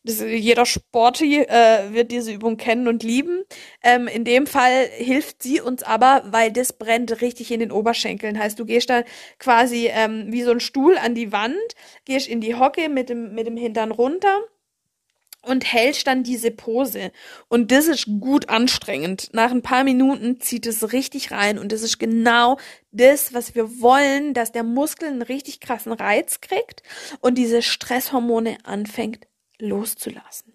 Das, 0.04 0.20
jeder 0.20 0.64
Sporty 0.64 1.40
äh, 1.40 1.92
wird 1.92 2.12
diese 2.12 2.32
Übung 2.32 2.56
kennen 2.56 2.86
und 2.86 3.02
lieben. 3.02 3.42
Ähm, 3.82 4.06
in 4.06 4.24
dem 4.24 4.46
Fall 4.46 4.86
hilft 4.92 5.42
sie 5.42 5.60
uns 5.60 5.82
aber, 5.82 6.22
weil 6.26 6.52
das 6.52 6.72
brennt 6.72 7.20
richtig 7.20 7.50
in 7.50 7.60
den 7.60 7.72
Oberschenkeln. 7.72 8.38
Heißt, 8.38 8.58
du 8.58 8.64
gehst 8.64 8.90
dann 8.90 9.04
quasi 9.38 9.88
ähm, 9.90 10.26
wie 10.28 10.42
so 10.42 10.52
ein 10.52 10.60
Stuhl 10.60 10.96
an 10.96 11.14
die 11.14 11.32
Wand, 11.32 11.56
gehst 12.04 12.28
in 12.28 12.40
die 12.40 12.54
Hocke 12.54 12.88
mit 12.88 13.08
dem, 13.08 13.34
mit 13.34 13.46
dem 13.46 13.56
Hintern 13.56 13.90
runter 13.90 14.38
und 15.46 15.72
hältst 15.72 16.06
dann 16.06 16.22
diese 16.22 16.50
Pose. 16.50 17.12
Und 17.48 17.70
das 17.70 17.86
ist 17.86 18.06
gut 18.20 18.48
anstrengend. 18.48 19.30
Nach 19.32 19.50
ein 19.50 19.62
paar 19.62 19.84
Minuten 19.84 20.40
zieht 20.40 20.66
es 20.66 20.92
richtig 20.92 21.30
rein 21.30 21.58
und 21.58 21.72
das 21.72 21.82
ist 21.82 21.98
genau 21.98 22.58
das, 22.90 23.32
was 23.32 23.54
wir 23.54 23.80
wollen, 23.80 24.34
dass 24.34 24.52
der 24.52 24.64
Muskel 24.64 25.08
einen 25.08 25.22
richtig 25.22 25.60
krassen 25.60 25.92
Reiz 25.92 26.40
kriegt 26.40 26.82
und 27.20 27.38
diese 27.38 27.62
Stresshormone 27.62 28.58
anfängt 28.64 29.26
loszulassen. 29.58 30.54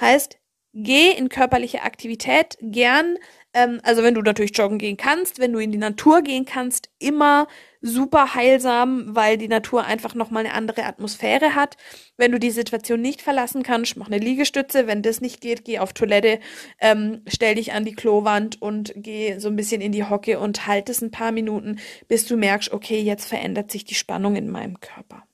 Heißt, 0.00 0.38
geh 0.72 1.10
in 1.12 1.28
körperliche 1.28 1.82
Aktivität 1.82 2.56
gern, 2.60 3.18
ähm, 3.54 3.80
also 3.82 4.02
wenn 4.02 4.14
du 4.14 4.22
natürlich 4.22 4.56
joggen 4.56 4.78
gehen 4.78 4.96
kannst, 4.96 5.38
wenn 5.38 5.52
du 5.52 5.58
in 5.58 5.72
die 5.72 5.78
Natur 5.78 6.22
gehen 6.22 6.44
kannst, 6.44 6.90
immer 6.98 7.46
super 7.82 8.34
heilsam, 8.34 9.14
weil 9.14 9.36
die 9.36 9.48
Natur 9.48 9.84
einfach 9.84 10.14
nochmal 10.14 10.46
eine 10.46 10.54
andere 10.54 10.84
Atmosphäre 10.84 11.54
hat. 11.54 11.76
Wenn 12.16 12.32
du 12.32 12.38
die 12.38 12.50
Situation 12.52 13.00
nicht 13.00 13.22
verlassen 13.22 13.62
kannst, 13.62 13.96
mach 13.96 14.06
eine 14.06 14.18
Liegestütze. 14.18 14.86
Wenn 14.86 15.02
das 15.02 15.20
nicht 15.20 15.40
geht, 15.40 15.64
geh 15.64 15.80
auf 15.80 15.92
Toilette, 15.92 16.38
ähm, 16.80 17.22
stell 17.26 17.56
dich 17.56 17.72
an 17.72 17.84
die 17.84 17.94
Klowand 17.94 18.62
und 18.62 18.92
geh 18.96 19.38
so 19.38 19.48
ein 19.48 19.56
bisschen 19.56 19.80
in 19.80 19.92
die 19.92 20.04
Hocke 20.04 20.38
und 20.38 20.66
halt 20.66 20.88
es 20.88 21.02
ein 21.02 21.10
paar 21.10 21.32
Minuten, 21.32 21.78
bis 22.08 22.26
du 22.26 22.36
merkst, 22.36 22.72
okay, 22.72 23.00
jetzt 23.00 23.26
verändert 23.26 23.70
sich 23.70 23.84
die 23.84 23.94
Spannung 23.94 24.36
in 24.36 24.50
meinem 24.50 24.80
Körper. 24.80 25.24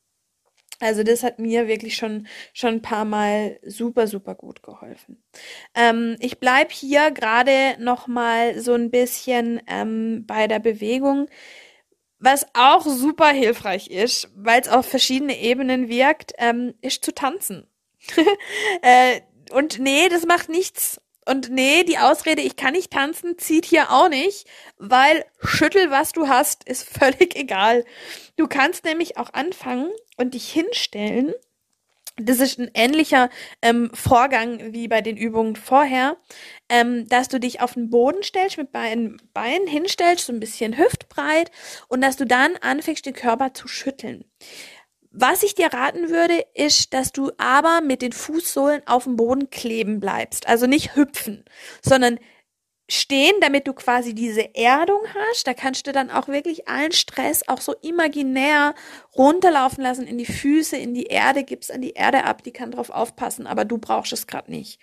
Also 0.81 1.03
das 1.03 1.23
hat 1.23 1.39
mir 1.39 1.67
wirklich 1.67 1.97
schon 1.97 2.27
schon 2.53 2.75
ein 2.75 2.83
paar 2.83 3.05
Mal 3.05 3.59
super 3.65 4.07
super 4.07 4.35
gut 4.35 4.63
geholfen. 4.63 5.23
Ähm, 5.75 6.17
ich 6.21 6.39
bleib 6.39 6.71
hier 6.71 7.11
gerade 7.11 7.77
noch 7.81 8.07
mal 8.07 8.61
so 8.61 8.75
ein 8.75 8.91
bisschen 8.91 9.61
ähm, 9.67 10.25
bei 10.27 10.47
der 10.47 10.61
Bewegung. 10.61 11.29
Was 12.21 12.47
auch 12.55 12.85
super 12.85 13.29
hilfreich 13.29 13.91
ist, 13.91 14.31
weil 14.35 14.61
es 14.61 14.69
auf 14.69 14.87
verschiedene 14.87 15.39
Ebenen 15.39 15.89
wirkt, 15.89 16.33
ähm, 16.39 16.75
ist 16.81 17.05
zu 17.05 17.15
tanzen. 17.15 17.69
äh, 18.83 19.21
und 19.53 19.79
nee, 19.79 20.09
das 20.09 20.27
macht 20.27 20.49
nichts. 20.49 21.01
Und 21.29 21.51
nee, 21.51 21.85
die 21.85 21.99
Ausrede, 21.99 22.43
ich 22.43 22.57
kann 22.57 22.73
nicht 22.73 22.93
tanzen, 22.93 23.37
zieht 23.39 23.67
hier 23.67 23.93
auch 23.93 24.09
nicht, 24.09 24.49
weil 24.79 25.25
schüttel, 25.41 25.91
was 25.91 26.13
du 26.13 26.29
hast, 26.29 26.65
ist 26.65 26.89
völlig 26.99 27.37
egal. 27.37 27.85
Du 28.37 28.47
kannst 28.47 28.85
nämlich 28.85 29.19
auch 29.19 29.33
anfangen 29.35 29.91
und 30.17 30.35
dich 30.35 30.51
hinstellen 30.51 31.35
das 32.21 32.41
ist 32.41 32.59
ein 32.59 32.71
ähnlicher 32.75 33.31
ähm, 33.63 33.91
Vorgang 33.95 34.73
wie 34.73 34.89
bei 34.89 35.01
den 35.01 35.17
Übungen 35.17 35.57
vorher, 35.57 36.17
ähm, 36.69 37.09
dass 37.09 37.29
du 37.29 37.39
dich 37.39 37.61
auf 37.61 37.75
den 37.75 37.91
Boden 37.91 38.23
stellst, 38.23 38.59
mit 38.59 38.73
beiden 38.73 39.21
Beinen 39.33 39.67
hinstellst, 39.67 40.27
so 40.27 40.33
ein 40.33 40.41
bisschen 40.41 40.77
hüftbreit 40.77 41.51
und 41.89 42.01
dass 42.01 42.17
du 42.17 42.27
dann 42.27 42.57
anfängst, 42.57 43.07
den 43.07 43.15
Körper 43.15 43.55
zu 43.55 43.69
schütteln. 43.69 44.25
Was 45.11 45.43
ich 45.43 45.55
dir 45.55 45.73
raten 45.73 46.11
würde, 46.11 46.45
ist, 46.55 46.93
dass 46.93 47.13
du 47.13 47.33
aber 47.39 47.81
mit 47.81 48.03
den 48.03 48.13
Fußsohlen 48.13 48.87
auf 48.87 49.05
dem 49.05 49.17
Boden 49.17 49.51
kleben 49.51 50.01
bleibst. 50.01 50.47
Also 50.47 50.67
nicht 50.67 50.97
hüpfen, 50.97 51.45
sondern 51.83 52.19
stehen, 52.91 53.35
damit 53.41 53.67
du 53.67 53.75
quasi 53.75 54.15
diese 54.15 54.55
Erdung 54.55 55.01
hast. 55.15 55.47
Da 55.47 55.55
kannst 55.55 55.87
du 55.87 55.93
dann 55.93 56.11
auch 56.11 56.29
wirklich 56.29 56.69
allen 56.69 56.93
Stress 56.93 57.47
auch 57.47 57.61
so 57.61 57.75
imaginär 57.83 58.75
runterlaufen 59.17 59.83
lassen 59.83 60.07
in 60.07 60.19
die 60.19 60.27
Füße, 60.27 60.77
in 60.77 60.95
die 60.95 61.07
Erde, 61.07 61.45
gibst 61.45 61.71
an 61.71 61.83
die 61.83 61.93
Erde 61.93 62.25
ab, 62.25 62.43
die 62.43 62.53
kann 62.53 62.71
drauf 62.71 62.91
aufpassen, 62.91 63.47
aber 63.47 63.65
du 63.65 63.79
brauchst 63.79 64.13
es 64.13 64.27
gerade 64.27 64.51
nicht. 64.51 64.81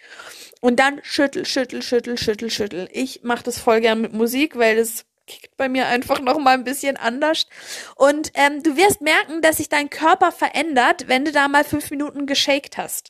Und 0.61 0.79
dann 0.79 0.99
schüttel, 1.03 1.45
schüttel, 1.45 1.81
schüttel, 1.81 2.17
schüttel, 2.17 2.49
schüttel. 2.51 2.87
Ich 2.91 3.23
mache 3.23 3.43
das 3.43 3.59
voll 3.59 3.81
gern 3.81 4.01
mit 4.01 4.13
Musik, 4.13 4.55
weil 4.57 4.75
das 4.75 5.05
kickt 5.27 5.57
bei 5.57 5.69
mir 5.69 5.87
einfach 5.87 6.19
noch 6.19 6.39
mal 6.39 6.53
ein 6.53 6.63
bisschen 6.63 6.97
anders. 6.97 7.47
Und 7.95 8.31
ähm, 8.35 8.63
du 8.63 8.77
wirst 8.77 9.01
merken, 9.01 9.41
dass 9.41 9.57
sich 9.57 9.69
dein 9.69 9.89
Körper 9.89 10.31
verändert, 10.31 11.07
wenn 11.07 11.25
du 11.25 11.31
da 11.31 11.47
mal 11.47 11.63
fünf 11.63 11.89
Minuten 11.91 12.25
geshakt 12.25 12.77
hast. 12.77 13.09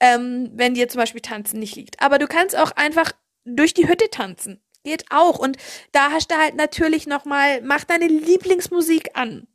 Ähm, 0.00 0.50
wenn 0.54 0.74
dir 0.74 0.88
zum 0.88 1.00
Beispiel 1.00 1.20
Tanzen 1.20 1.60
nicht 1.60 1.76
liegt. 1.76 2.00
Aber 2.02 2.18
du 2.18 2.26
kannst 2.26 2.56
auch 2.56 2.72
einfach 2.72 3.12
durch 3.44 3.74
die 3.74 3.88
Hütte 3.88 4.10
tanzen. 4.10 4.60
Geht 4.84 5.06
auch. 5.10 5.38
Und 5.38 5.56
da 5.92 6.10
hast 6.10 6.30
du 6.30 6.36
halt 6.36 6.56
natürlich 6.56 7.06
nochmal, 7.06 7.62
mach 7.62 7.84
deine 7.84 8.06
Lieblingsmusik 8.06 9.10
an. 9.14 9.46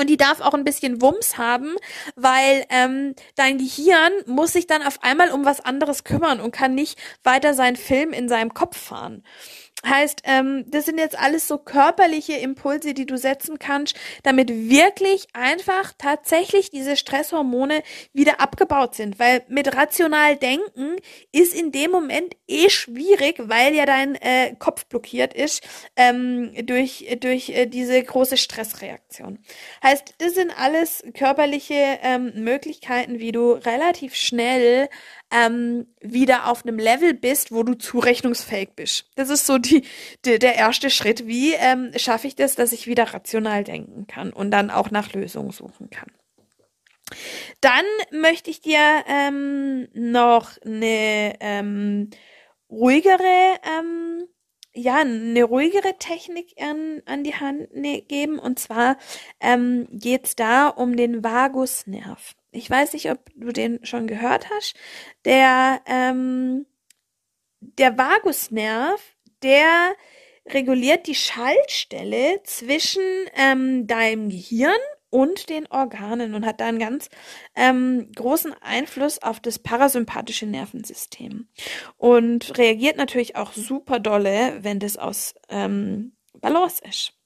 Und 0.00 0.08
die 0.08 0.16
darf 0.16 0.40
auch 0.40 0.54
ein 0.54 0.64
bisschen 0.64 1.02
Wumms 1.02 1.36
haben, 1.36 1.74
weil 2.16 2.64
ähm, 2.70 3.14
dein 3.34 3.58
Gehirn 3.58 4.12
muss 4.24 4.54
sich 4.54 4.66
dann 4.66 4.82
auf 4.82 5.02
einmal 5.02 5.30
um 5.30 5.44
was 5.44 5.60
anderes 5.60 6.04
kümmern 6.04 6.40
und 6.40 6.52
kann 6.52 6.74
nicht 6.74 6.98
weiter 7.22 7.52
seinen 7.52 7.76
Film 7.76 8.14
in 8.14 8.26
seinem 8.26 8.54
Kopf 8.54 8.78
fahren. 8.78 9.24
Heißt, 9.84 10.22
ähm, 10.24 10.64
das 10.68 10.84
sind 10.84 10.98
jetzt 10.98 11.18
alles 11.18 11.48
so 11.48 11.56
körperliche 11.56 12.34
Impulse, 12.34 12.92
die 12.92 13.06
du 13.06 13.16
setzen 13.16 13.58
kannst, 13.58 13.96
damit 14.22 14.50
wirklich 14.50 15.28
einfach 15.32 15.92
tatsächlich 15.96 16.70
diese 16.70 16.96
Stresshormone 16.96 17.82
wieder 18.12 18.40
abgebaut 18.40 18.94
sind. 18.94 19.18
Weil 19.18 19.42
mit 19.48 19.74
rational 19.74 20.36
denken 20.36 20.96
ist 21.32 21.54
in 21.54 21.72
dem 21.72 21.90
Moment 21.90 22.36
eh 22.46 22.68
schwierig, 22.68 23.36
weil 23.38 23.74
ja 23.74 23.86
dein 23.86 24.16
äh, 24.16 24.54
Kopf 24.58 24.84
blockiert 24.84 25.32
ist 25.32 25.62
ähm, 25.96 26.52
durch, 26.66 27.16
durch 27.20 27.48
äh, 27.48 27.66
diese 27.66 28.02
große 28.02 28.36
Stressreaktion. 28.36 29.38
Heißt, 29.82 30.14
das 30.18 30.34
sind 30.34 30.52
alles 30.58 31.02
körperliche 31.14 31.98
ähm, 32.02 32.32
Möglichkeiten, 32.36 33.18
wie 33.18 33.32
du 33.32 33.52
relativ 33.52 34.14
schnell 34.14 34.88
ähm, 35.30 35.86
wieder 36.00 36.48
auf 36.48 36.64
einem 36.64 36.78
Level 36.78 37.14
bist, 37.14 37.52
wo 37.52 37.62
du 37.62 37.74
zurechnungsfähig 37.74 38.70
bist. 38.74 39.10
Das 39.14 39.30
ist 39.30 39.46
so 39.46 39.58
die, 39.58 39.84
die 40.24 40.38
der 40.38 40.56
erste 40.56 40.90
Schritt. 40.90 41.26
Wie 41.26 41.52
ähm, 41.54 41.92
schaffe 41.96 42.26
ich 42.26 42.34
das, 42.34 42.56
dass 42.56 42.72
ich 42.72 42.86
wieder 42.86 43.14
rational 43.14 43.64
denken 43.64 44.06
kann 44.06 44.32
und 44.32 44.50
dann 44.50 44.70
auch 44.70 44.90
nach 44.90 45.12
Lösungen 45.12 45.50
suchen 45.50 45.90
kann? 45.90 46.10
Dann 47.60 47.84
möchte 48.12 48.50
ich 48.50 48.60
dir 48.60 49.04
ähm, 49.06 49.88
noch 49.94 50.52
eine 50.64 51.34
ähm, 51.40 52.10
ruhigere, 52.70 53.58
ähm, 53.78 54.26
ja, 54.72 54.98
eine 54.98 55.42
ruhigere 55.42 55.98
Technik 55.98 56.54
an, 56.60 57.02
an 57.06 57.24
die 57.24 57.34
Hand 57.34 57.74
ne 57.74 58.02
geben. 58.02 58.38
Und 58.38 58.58
zwar 58.58 58.96
ähm, 59.40 59.88
geht 59.90 60.26
es 60.26 60.36
da 60.36 60.68
um 60.68 60.96
den 60.96 61.24
Vagusnerv 61.24 62.34
ich 62.52 62.68
weiß 62.68 62.92
nicht, 62.92 63.10
ob 63.10 63.18
du 63.34 63.52
den 63.52 63.84
schon 63.84 64.06
gehört 64.06 64.50
hast, 64.50 64.74
der, 65.24 65.80
ähm, 65.86 66.66
der 67.60 67.96
Vagusnerv, 67.96 69.00
der 69.42 69.94
reguliert 70.48 71.06
die 71.06 71.14
Schaltstelle 71.14 72.40
zwischen 72.44 73.02
ähm, 73.34 73.86
deinem 73.86 74.30
Gehirn 74.30 74.80
und 75.10 75.48
den 75.48 75.66
Organen 75.66 76.34
und 76.34 76.46
hat 76.46 76.60
da 76.60 76.66
einen 76.66 76.78
ganz 76.78 77.08
ähm, 77.56 78.10
großen 78.14 78.54
Einfluss 78.60 79.20
auf 79.20 79.40
das 79.40 79.58
parasympathische 79.58 80.46
Nervensystem 80.46 81.48
und 81.96 82.56
reagiert 82.56 82.96
natürlich 82.96 83.36
auch 83.36 83.52
super 83.52 83.98
dolle, 83.98 84.58
wenn 84.62 84.78
das 84.78 84.96
aus 84.96 85.34
ähm, 85.48 86.12
Balance 86.40 86.82
ist. 86.88 87.19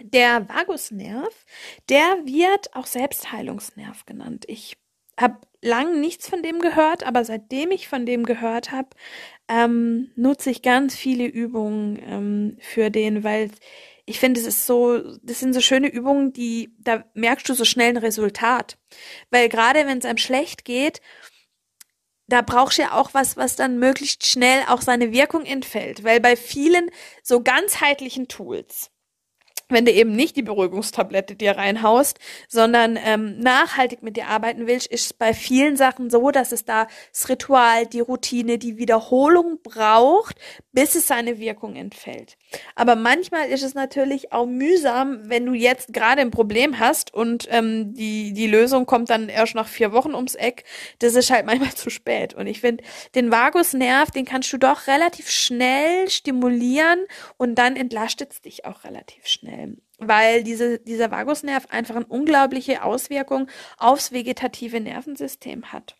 Der 0.00 0.48
Vagusnerv, 0.48 1.44
der 1.88 2.24
wird 2.24 2.74
auch 2.74 2.86
Selbstheilungsnerv 2.86 4.06
genannt. 4.06 4.44
Ich 4.46 4.76
habe 5.18 5.38
lang 5.60 6.00
nichts 6.00 6.28
von 6.28 6.42
dem 6.42 6.60
gehört, 6.60 7.04
aber 7.04 7.24
seitdem 7.24 7.72
ich 7.72 7.88
von 7.88 8.06
dem 8.06 8.24
gehört 8.24 8.70
habe, 8.70 8.90
ähm, 9.48 10.10
nutze 10.14 10.50
ich 10.50 10.62
ganz 10.62 10.94
viele 10.94 11.26
Übungen 11.26 11.98
ähm, 12.06 12.56
für 12.60 12.90
den, 12.90 13.24
weil 13.24 13.50
ich 14.06 14.20
finde, 14.20 14.40
es 14.40 14.46
ist 14.46 14.66
so, 14.66 15.18
das 15.22 15.40
sind 15.40 15.52
so 15.52 15.60
schöne 15.60 15.88
Übungen, 15.88 16.32
die, 16.32 16.74
da 16.78 17.04
merkst 17.14 17.48
du 17.48 17.54
so 17.54 17.64
schnell 17.64 17.90
ein 17.90 17.96
Resultat. 17.98 18.78
Weil 19.30 19.50
gerade 19.50 19.86
wenn 19.86 19.98
es 19.98 20.06
einem 20.06 20.16
schlecht 20.16 20.64
geht, 20.64 21.02
da 22.26 22.40
brauchst 22.40 22.78
du 22.78 22.82
ja 22.82 22.92
auch 22.92 23.12
was, 23.12 23.36
was 23.36 23.56
dann 23.56 23.78
möglichst 23.78 24.26
schnell 24.26 24.62
auch 24.68 24.80
seine 24.80 25.12
Wirkung 25.12 25.44
entfällt. 25.44 26.04
Weil 26.04 26.20
bei 26.20 26.36
vielen 26.36 26.90
so 27.22 27.42
ganzheitlichen 27.42 28.28
Tools, 28.28 28.90
wenn 29.68 29.84
du 29.84 29.92
eben 29.92 30.12
nicht 30.12 30.36
die 30.36 30.42
Beruhigungstablette 30.42 31.36
dir 31.36 31.56
reinhaust, 31.56 32.18
sondern 32.48 32.98
ähm, 33.02 33.38
nachhaltig 33.38 34.02
mit 34.02 34.16
dir 34.16 34.28
arbeiten 34.28 34.66
willst, 34.66 34.86
ist 34.86 35.06
es 35.06 35.12
bei 35.12 35.34
vielen 35.34 35.76
Sachen 35.76 36.10
so, 36.10 36.30
dass 36.30 36.52
es 36.52 36.64
da 36.64 36.86
das 37.12 37.28
Ritual, 37.28 37.86
die 37.86 38.00
Routine, 38.00 38.58
die 38.58 38.78
Wiederholung 38.78 39.60
braucht, 39.62 40.36
bis 40.72 40.94
es 40.94 41.06
seine 41.06 41.38
Wirkung 41.38 41.76
entfällt. 41.76 42.36
Aber 42.74 42.96
manchmal 42.96 43.48
ist 43.48 43.62
es 43.62 43.74
natürlich 43.74 44.32
auch 44.32 44.46
mühsam, 44.46 45.28
wenn 45.28 45.46
du 45.46 45.52
jetzt 45.52 45.92
gerade 45.92 46.20
ein 46.20 46.30
Problem 46.30 46.78
hast 46.78 47.12
und 47.12 47.46
ähm, 47.50 47.94
die, 47.94 48.32
die 48.32 48.46
Lösung 48.46 48.86
kommt 48.86 49.10
dann 49.10 49.28
erst 49.28 49.54
nach 49.54 49.68
vier 49.68 49.92
Wochen 49.92 50.14
ums 50.14 50.34
Eck. 50.34 50.64
Das 50.98 51.14
ist 51.14 51.30
halt 51.30 51.46
manchmal 51.46 51.72
zu 51.74 51.90
spät. 51.90 52.34
Und 52.34 52.46
ich 52.46 52.60
finde, 52.60 52.84
den 53.14 53.30
Vagusnerv, 53.30 54.10
den 54.10 54.24
kannst 54.24 54.52
du 54.52 54.58
doch 54.58 54.86
relativ 54.86 55.30
schnell 55.30 56.08
stimulieren 56.08 57.00
und 57.36 57.56
dann 57.56 57.76
entlastet 57.76 58.32
es 58.32 58.40
dich 58.40 58.64
auch 58.64 58.84
relativ 58.84 59.26
schnell 59.26 59.76
weil 60.00 60.44
diese, 60.44 60.78
dieser 60.78 61.10
Vagusnerv 61.10 61.66
einfach 61.70 61.96
eine 61.96 62.06
unglaubliche 62.06 62.84
Auswirkung 62.84 63.48
aufs 63.78 64.12
vegetative 64.12 64.80
Nervensystem 64.80 65.72
hat 65.72 65.97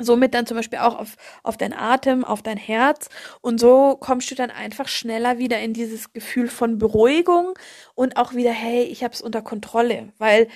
somit 0.00 0.34
dann 0.34 0.46
zum 0.46 0.56
Beispiel 0.56 0.80
auch 0.80 0.98
auf, 0.98 1.16
auf 1.42 1.56
dein 1.56 1.72
Atem, 1.72 2.24
auf 2.24 2.42
dein 2.42 2.56
Herz. 2.56 3.08
Und 3.40 3.60
so 3.60 3.96
kommst 3.96 4.30
du 4.30 4.34
dann 4.34 4.50
einfach 4.50 4.88
schneller 4.88 5.38
wieder 5.38 5.60
in 5.60 5.72
dieses 5.72 6.12
Gefühl 6.12 6.48
von 6.48 6.78
Beruhigung 6.78 7.54
und 7.94 8.16
auch 8.16 8.34
wieder, 8.34 8.52
hey, 8.52 8.82
ich 8.82 9.04
habe 9.04 9.14
es 9.14 9.22
unter 9.22 9.42
Kontrolle. 9.42 10.12
Weil 10.18 10.48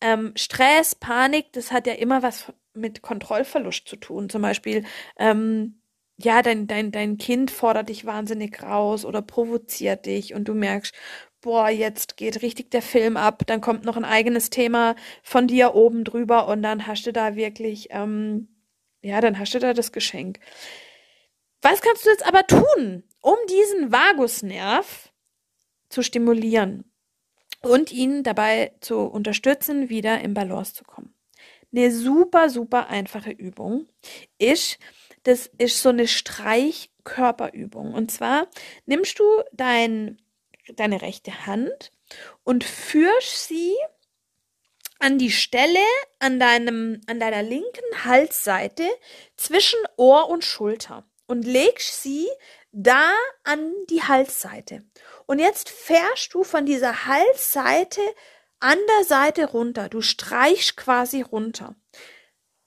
ähm, 0.00 0.32
Stress, 0.36 0.94
Panik, 0.94 1.52
das 1.52 1.72
hat 1.72 1.86
ja 1.86 1.94
immer 1.94 2.22
was 2.22 2.52
mit 2.74 3.02
Kontrollverlust 3.02 3.88
zu 3.88 3.96
tun. 3.96 4.28
Zum 4.28 4.42
Beispiel, 4.42 4.84
ähm, 5.18 5.80
ja, 6.16 6.42
dein, 6.42 6.66
dein, 6.66 6.92
dein 6.92 7.18
Kind 7.18 7.50
fordert 7.50 7.88
dich 7.88 8.04
wahnsinnig 8.04 8.62
raus 8.62 9.04
oder 9.04 9.22
provoziert 9.22 10.06
dich 10.06 10.34
und 10.34 10.46
du 10.46 10.54
merkst, 10.54 10.94
boah, 11.40 11.68
jetzt 11.68 12.16
geht 12.16 12.42
richtig 12.42 12.70
der 12.70 12.82
Film 12.82 13.16
ab, 13.16 13.42
dann 13.46 13.60
kommt 13.60 13.84
noch 13.84 13.96
ein 13.96 14.04
eigenes 14.04 14.50
Thema 14.50 14.94
von 15.22 15.46
dir 15.46 15.74
oben 15.74 16.04
drüber 16.04 16.48
und 16.48 16.62
dann 16.62 16.86
hast 16.86 17.06
du 17.06 17.12
da 17.12 17.36
wirklich 17.36 17.88
ähm, 17.90 18.48
ja, 19.04 19.20
dann 19.20 19.38
hast 19.38 19.54
du 19.54 19.58
da 19.58 19.74
das 19.74 19.92
Geschenk. 19.92 20.40
Was 21.62 21.80
kannst 21.80 22.04
du 22.04 22.10
jetzt 22.10 22.26
aber 22.26 22.46
tun, 22.46 23.04
um 23.20 23.36
diesen 23.48 23.92
Vagusnerv 23.92 25.12
zu 25.88 26.02
stimulieren 26.02 26.90
und 27.62 27.92
ihn 27.92 28.22
dabei 28.22 28.74
zu 28.80 29.00
unterstützen, 29.00 29.88
wieder 29.88 30.20
in 30.20 30.34
Balance 30.34 30.74
zu 30.74 30.84
kommen? 30.84 31.14
Eine 31.72 31.90
super, 31.90 32.50
super 32.50 32.88
einfache 32.88 33.30
Übung 33.30 33.88
ist, 34.38 34.78
das 35.24 35.46
ist 35.58 35.82
so 35.82 35.88
eine 35.88 36.06
Streichkörperübung. 36.06 37.94
Und 37.94 38.10
zwar 38.10 38.46
nimmst 38.86 39.18
du 39.18 39.24
dein, 39.52 40.20
deine 40.76 41.02
rechte 41.02 41.46
Hand 41.46 41.90
und 42.44 42.62
führst 42.62 43.48
sie 43.48 43.74
an 44.98 45.18
die 45.18 45.30
Stelle 45.30 45.84
an 46.18 46.38
deinem, 46.40 47.00
an 47.06 47.20
deiner 47.20 47.42
linken 47.42 48.04
Halsseite 48.04 48.88
zwischen 49.36 49.78
Ohr 49.96 50.28
und 50.28 50.44
Schulter 50.44 51.04
und 51.26 51.46
legst 51.46 52.02
sie 52.02 52.28
da 52.72 53.12
an 53.44 53.72
die 53.90 54.02
Halsseite. 54.02 54.84
Und 55.26 55.38
jetzt 55.38 55.70
fährst 55.70 56.34
du 56.34 56.44
von 56.44 56.66
dieser 56.66 57.06
Halsseite 57.06 58.00
an 58.60 58.78
der 58.98 59.04
Seite 59.04 59.46
runter. 59.46 59.88
Du 59.88 60.00
streichst 60.00 60.76
quasi 60.76 61.22
runter. 61.22 61.76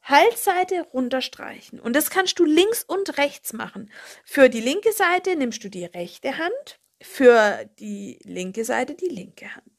Halsseite 0.02 0.82
runterstreichen. 0.94 1.80
Und 1.80 1.96
das 1.96 2.10
kannst 2.10 2.40
du 2.40 2.46
links 2.46 2.84
und 2.84 3.18
rechts 3.18 3.52
machen. 3.54 3.92
Für 4.24 4.50
die 4.50 4.62
linke 4.62 4.94
Seite 4.94 5.36
nimmst 5.36 5.64
du 5.64 5.70
die 5.70 5.86
rechte 5.86 6.38
Hand, 6.38 6.80
für 7.02 7.70
die 7.80 8.20
linke 8.24 8.64
Seite 8.64 8.96
die 8.96 9.10
linke 9.10 9.54
Hand. 9.54 9.77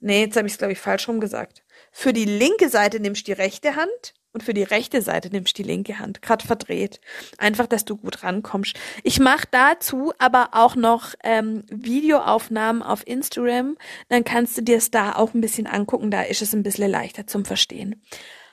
Nee, 0.00 0.20
jetzt 0.20 0.36
habe 0.36 0.46
ich 0.46 0.54
es, 0.54 0.58
glaube 0.58 0.72
ich, 0.72 0.78
falsch 0.78 1.08
rum 1.08 1.20
gesagt. 1.20 1.64
Für 1.90 2.12
die 2.12 2.24
linke 2.24 2.68
Seite 2.68 3.00
nimmst 3.00 3.22
du 3.22 3.34
die 3.34 3.40
rechte 3.40 3.76
Hand 3.76 4.14
und 4.32 4.42
für 4.42 4.52
die 4.52 4.62
rechte 4.62 5.00
Seite 5.00 5.30
nimmst 5.30 5.56
du 5.56 5.62
die 5.62 5.68
linke 5.68 5.98
Hand. 5.98 6.20
Gerade 6.20 6.46
verdreht. 6.46 7.00
Einfach, 7.38 7.66
dass 7.66 7.86
du 7.86 7.96
gut 7.96 8.22
rankommst. 8.22 8.76
Ich 9.02 9.18
mache 9.18 9.48
dazu 9.50 10.12
aber 10.18 10.50
auch 10.52 10.76
noch 10.76 11.14
ähm, 11.24 11.64
Videoaufnahmen 11.70 12.82
auf 12.82 13.06
Instagram. 13.06 13.78
Dann 14.10 14.24
kannst 14.24 14.58
du 14.58 14.62
dir 14.62 14.76
es 14.76 14.90
da 14.90 15.14
auch 15.14 15.32
ein 15.32 15.40
bisschen 15.40 15.66
angucken. 15.66 16.10
Da 16.10 16.20
ist 16.20 16.42
es 16.42 16.52
ein 16.52 16.62
bisschen 16.62 16.90
leichter 16.90 17.26
zum 17.26 17.46
Verstehen. 17.46 18.02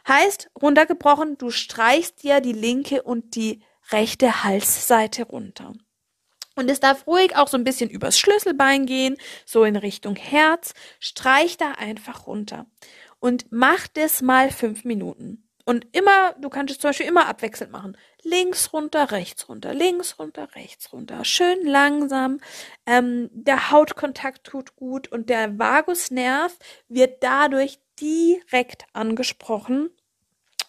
Heißt, 0.07 0.49
runtergebrochen, 0.61 1.37
du 1.37 1.49
streichst 1.49 2.23
dir 2.23 2.39
die 2.39 2.53
linke 2.53 3.03
und 3.03 3.35
die 3.35 3.61
rechte 3.91 4.45
Halsseite 4.45 5.23
runter. 5.23 5.73
Und 6.55 6.69
es 6.69 6.79
darf 6.79 7.07
ruhig 7.07 7.35
auch 7.35 7.47
so 7.47 7.57
ein 7.57 7.63
bisschen 7.63 7.89
übers 7.89 8.17
Schlüsselbein 8.19 8.85
gehen, 8.85 9.17
so 9.45 9.63
in 9.63 9.75
Richtung 9.75 10.15
Herz. 10.15 10.73
Streich 10.99 11.57
da 11.57 11.71
einfach 11.71 12.27
runter. 12.27 12.67
Und 13.19 13.45
mach 13.51 13.87
das 13.87 14.21
mal 14.21 14.51
fünf 14.51 14.83
Minuten. 14.83 15.43
Und 15.65 15.87
immer, 15.93 16.33
du 16.39 16.49
kannst 16.49 16.73
es 16.73 16.79
zum 16.79 16.89
Beispiel 16.89 17.05
immer 17.05 17.27
abwechselnd 17.27 17.71
machen. 17.71 17.97
Links 18.21 18.73
runter, 18.73 19.11
rechts 19.11 19.47
runter, 19.47 19.73
links 19.73 20.19
runter, 20.19 20.49
rechts 20.55 20.91
runter. 20.91 21.23
Schön 21.23 21.65
langsam. 21.65 22.39
Ähm, 22.85 23.29
der 23.31 23.71
Hautkontakt 23.71 24.43
tut 24.43 24.75
gut 24.75 25.09
und 25.09 25.29
der 25.29 25.57
Vagusnerv 25.57 26.57
wird 26.89 27.23
dadurch 27.23 27.79
direkt 27.99 28.85
angesprochen. 28.91 29.89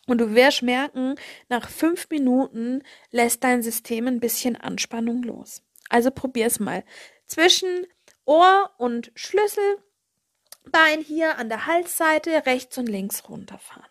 Und 0.07 0.19
du 0.19 0.35
wirst 0.35 0.63
merken, 0.63 1.17
nach 1.49 1.69
fünf 1.69 2.09
Minuten 2.11 2.83
lässt 3.11 3.43
dein 3.43 3.63
System 3.63 4.07
ein 4.07 4.21
bisschen 4.21 4.55
Anspannung 4.55 5.23
los. 5.23 5.63
Also 5.95 6.11
probier's 6.11 6.59
mal. 6.59 6.83
Zwischen 7.29 7.87
Ohr 8.25 8.73
und 8.79 9.13
Schlüsselbein 9.15 11.01
hier 11.07 11.39
an 11.39 11.49
der 11.49 11.67
Halsseite 11.67 12.47
rechts 12.47 12.77
und 12.79 12.89
links 12.89 13.29
runterfahren. 13.29 13.87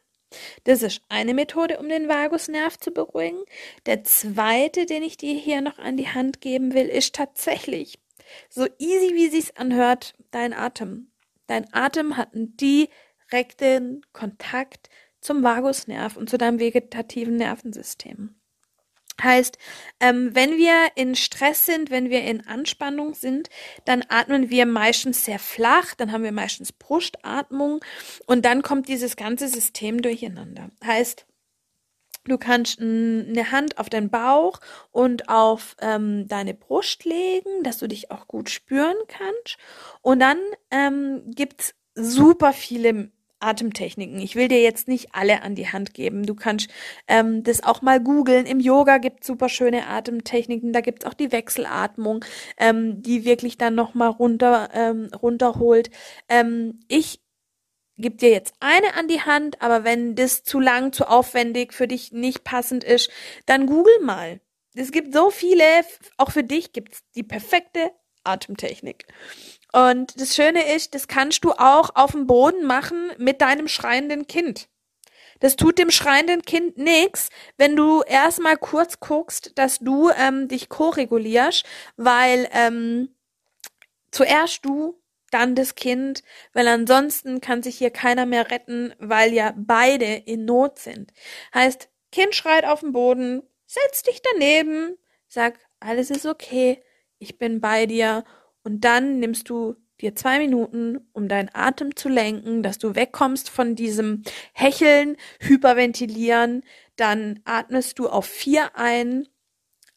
Das 0.66 0.82
ist 0.82 1.02
eine 1.08 1.34
Methode, 1.34 1.80
um 1.80 1.88
den 1.88 2.10
Vagusnerv 2.10 2.78
zu 2.78 2.92
beruhigen. 2.92 3.42
Der 3.86 4.04
zweite, 4.04 4.86
den 4.86 5.02
ich 5.02 5.16
dir 5.16 5.34
hier 5.34 5.62
noch 5.62 5.78
an 5.80 5.96
die 5.96 6.10
Hand 6.10 6.42
geben 6.42 6.74
will, 6.74 6.89
ist 6.89 7.16
tatsächlich 7.16 8.02
so 8.50 8.68
easy, 8.80 9.16
wie 9.16 9.30
sich's 9.30 9.56
anhört, 9.56 10.13
dein 10.32 10.52
Atem. 10.52 11.10
Dein 11.48 11.74
Atem 11.74 12.18
hat 12.18 12.34
einen 12.34 12.58
direkten 12.58 14.02
Kontakt 14.12 14.89
zum 15.22 15.42
Vagusnerv 15.42 16.18
und 16.18 16.30
zu 16.30 16.38
deinem 16.38 16.60
vegetativen 16.60 17.38
Nervensystem. 17.38 18.36
Heißt, 19.21 19.58
ähm, 19.99 20.34
wenn 20.34 20.58
wir 20.58 20.91
in 20.95 21.15
Stress 21.15 21.65
sind, 21.65 21.91
wenn 21.91 22.10
wir 22.10 22.23
in 22.23 22.47
Anspannung 22.47 23.13
sind, 23.13 23.49
dann 23.86 24.04
atmen 24.10 24.49
wir 24.49 24.65
meistens 24.65 25.26
sehr 25.26 25.39
flach, 25.39 25.93
dann 25.95 26.12
haben 26.12 26.23
wir 26.23 26.32
meistens 26.32 26.71
Brustatmung 26.71 27.84
und 28.26 28.43
dann 28.43 28.63
kommt 28.63 28.88
dieses 28.88 29.15
ganze 29.15 29.47
System 29.47 30.02
durcheinander. 30.02 30.69
Heißt, 30.84 31.26
du 32.26 32.38
kannst 32.38 32.80
eine 32.80 33.52
Hand 33.52 33.78
auf 33.78 33.89
den 33.89 34.10
Bauch 34.10 34.60
und 34.91 35.30
auf 35.30 35.76
ähm, 35.80 36.28
deine 36.28 36.54
Brust 36.54 37.06
legen, 37.06 37.63
dass 37.63 37.78
du 37.78 37.88
dich 37.88 38.12
auch 38.12 38.28
gut 38.28 38.49
spüren 38.49 38.97
kannst. 39.08 39.58
Und 40.02 40.19
dann 40.19 40.39
ähm, 40.71 41.21
gibt's 41.28 41.76
super 41.95 42.54
viele 42.54 43.12
Atemtechniken. 43.43 44.19
Ich 44.19 44.36
will 44.36 44.47
dir 44.47 44.62
jetzt 44.62 44.88
nicht 44.88 45.10
alle 45.13 45.41
an 45.41 45.56
die 45.56 45.67
Hand 45.67 45.93
geben. 45.93 46.25
Du 46.25 46.36
kannst 46.36 46.69
ähm, 47.08 47.43
das 47.43 47.63
auch 47.63 47.82
mal 47.82 47.99
googeln. 47.99 48.45
Im 48.45 48.60
Yoga 48.60 48.97
gibt 48.97 49.23
super 49.23 49.49
schöne 49.49 49.88
Atemtechniken. 49.88 50.73
Da 50.73 50.82
gibt's 50.82 51.06
auch 51.06 51.13
die 51.13 51.32
Wechselatmung, 51.32 52.23
ähm, 52.58 53.01
die 53.01 53.25
wirklich 53.25 53.58
dann 53.58 53.75
nochmal 53.75 54.10
runter, 54.10 54.69
ähm, 54.73 55.10
runterholt. 55.21 55.89
Ähm, 56.29 56.79
ich 56.88 57.19
gebe 57.97 58.15
dir 58.15 58.29
jetzt 58.29 58.53
eine 58.60 58.95
an 58.95 59.08
die 59.08 59.21
Hand, 59.21 59.62
aber 59.62 59.84
wenn 59.84 60.15
das 60.15 60.43
zu 60.43 60.60
lang, 60.60 60.93
zu 60.93 61.08
aufwendig 61.08 61.73
für 61.73 61.88
dich 61.88 62.12
nicht 62.12 62.43
passend 62.43 62.84
ist, 62.84 63.12
dann 63.45 63.67
google 63.67 63.99
mal. 64.01 64.39
Es 64.75 64.91
gibt 64.91 65.13
so 65.13 65.29
viele, 65.29 65.63
auch 66.17 66.32
für 66.32 66.43
dich 66.43 66.73
gibt's 66.73 67.03
die 67.15 67.23
perfekte 67.23 67.91
Atemtechnik. 68.23 69.06
Und 69.73 70.21
das 70.21 70.36
Schöne 70.36 70.73
ist, 70.73 70.95
das 70.95 71.07
kannst 71.07 71.43
du 71.43 71.51
auch 71.51 71.89
auf 71.95 72.12
dem 72.12 72.27
Boden 72.27 72.65
machen 72.65 73.12
mit 73.17 73.41
deinem 73.41 73.67
schreienden 73.67 74.27
Kind. 74.27 74.69
Das 75.39 75.55
tut 75.55 75.77
dem 75.77 75.91
schreienden 75.91 76.43
Kind 76.43 76.77
nichts, 76.77 77.29
wenn 77.57 77.75
du 77.75 78.01
erstmal 78.03 78.55
kurz 78.55 78.99
guckst, 78.99 79.51
dass 79.55 79.79
du 79.79 80.09
ähm, 80.12 80.47
dich 80.47 80.69
koregulierst, 80.69 81.65
weil 81.97 82.47
ähm, 82.53 83.09
zuerst 84.12 84.63
du, 84.63 85.01
dann 85.31 85.55
das 85.55 85.73
Kind, 85.73 86.23
weil 86.53 86.67
ansonsten 86.67 87.41
kann 87.41 87.63
sich 87.63 87.77
hier 87.77 87.89
keiner 87.89 88.27
mehr 88.27 88.51
retten, 88.51 88.93
weil 88.99 89.33
ja 89.33 89.53
beide 89.57 90.05
in 90.05 90.45
Not 90.45 90.77
sind. 90.77 91.12
Heißt, 91.53 91.89
Kind 92.12 92.36
schreit 92.36 92.65
auf 92.65 92.81
den 92.81 92.91
Boden, 92.91 93.41
setz 93.65 94.03
dich 94.03 94.21
daneben, 94.21 94.95
sag, 95.27 95.59
alles 95.79 96.12
ist 96.12 96.27
okay, 96.27 96.83
ich 97.17 97.39
bin 97.39 97.59
bei 97.59 97.88
dir 97.88 98.23
und 98.63 98.82
dann 98.82 99.19
nimmst 99.19 99.49
du 99.49 99.76
dir 100.02 100.15
zwei 100.15 100.39
Minuten, 100.39 100.99
um 101.13 101.28
deinen 101.28 101.49
Atem 101.54 101.95
zu 101.95 102.10
lenken, 102.10 102.63
dass 102.63 102.78
du 102.78 102.95
wegkommst 102.95 103.49
von 103.49 103.76
diesem 103.76 104.23
Hecheln, 104.54 105.17
Hyperventilieren, 105.39 106.63
dann 106.95 107.39
atmest 107.45 107.99
du 107.99 108.10
auf 108.10 108.26
vier 108.26 108.76
ein, 108.76 109.28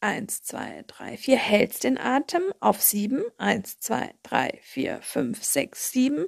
eins, 0.00 0.42
zwei, 0.42 0.84
drei, 0.86 1.16
vier, 1.16 1.36
hältst 1.36 1.84
den 1.84 1.98
Atem 1.98 2.42
auf 2.60 2.80
sieben, 2.80 3.24
eins, 3.38 3.80
zwei, 3.80 4.14
drei, 4.22 4.58
vier, 4.62 5.00
fünf, 5.02 5.42
sechs, 5.42 5.90
sieben. 5.90 6.26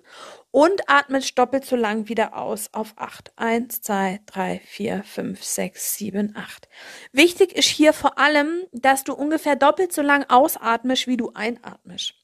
Und 0.50 0.88
atmest 0.88 1.38
doppelt 1.38 1.64
so 1.64 1.76
lang 1.76 2.08
wieder 2.08 2.36
aus 2.36 2.72
auf 2.72 2.94
acht, 2.96 3.32
eins, 3.36 3.80
zwei, 3.82 4.20
drei, 4.26 4.60
vier, 4.64 5.04
fünf, 5.04 5.44
sechs, 5.44 5.94
sieben, 5.94 6.34
acht. 6.34 6.68
Wichtig 7.12 7.52
ist 7.52 7.68
hier 7.68 7.92
vor 7.92 8.18
allem, 8.18 8.64
dass 8.72 9.04
du 9.04 9.14
ungefähr 9.14 9.54
doppelt 9.54 9.92
so 9.92 10.02
lang 10.02 10.24
ausatmest, 10.28 11.06
wie 11.06 11.16
du 11.16 11.32
einatmest. 11.34 12.14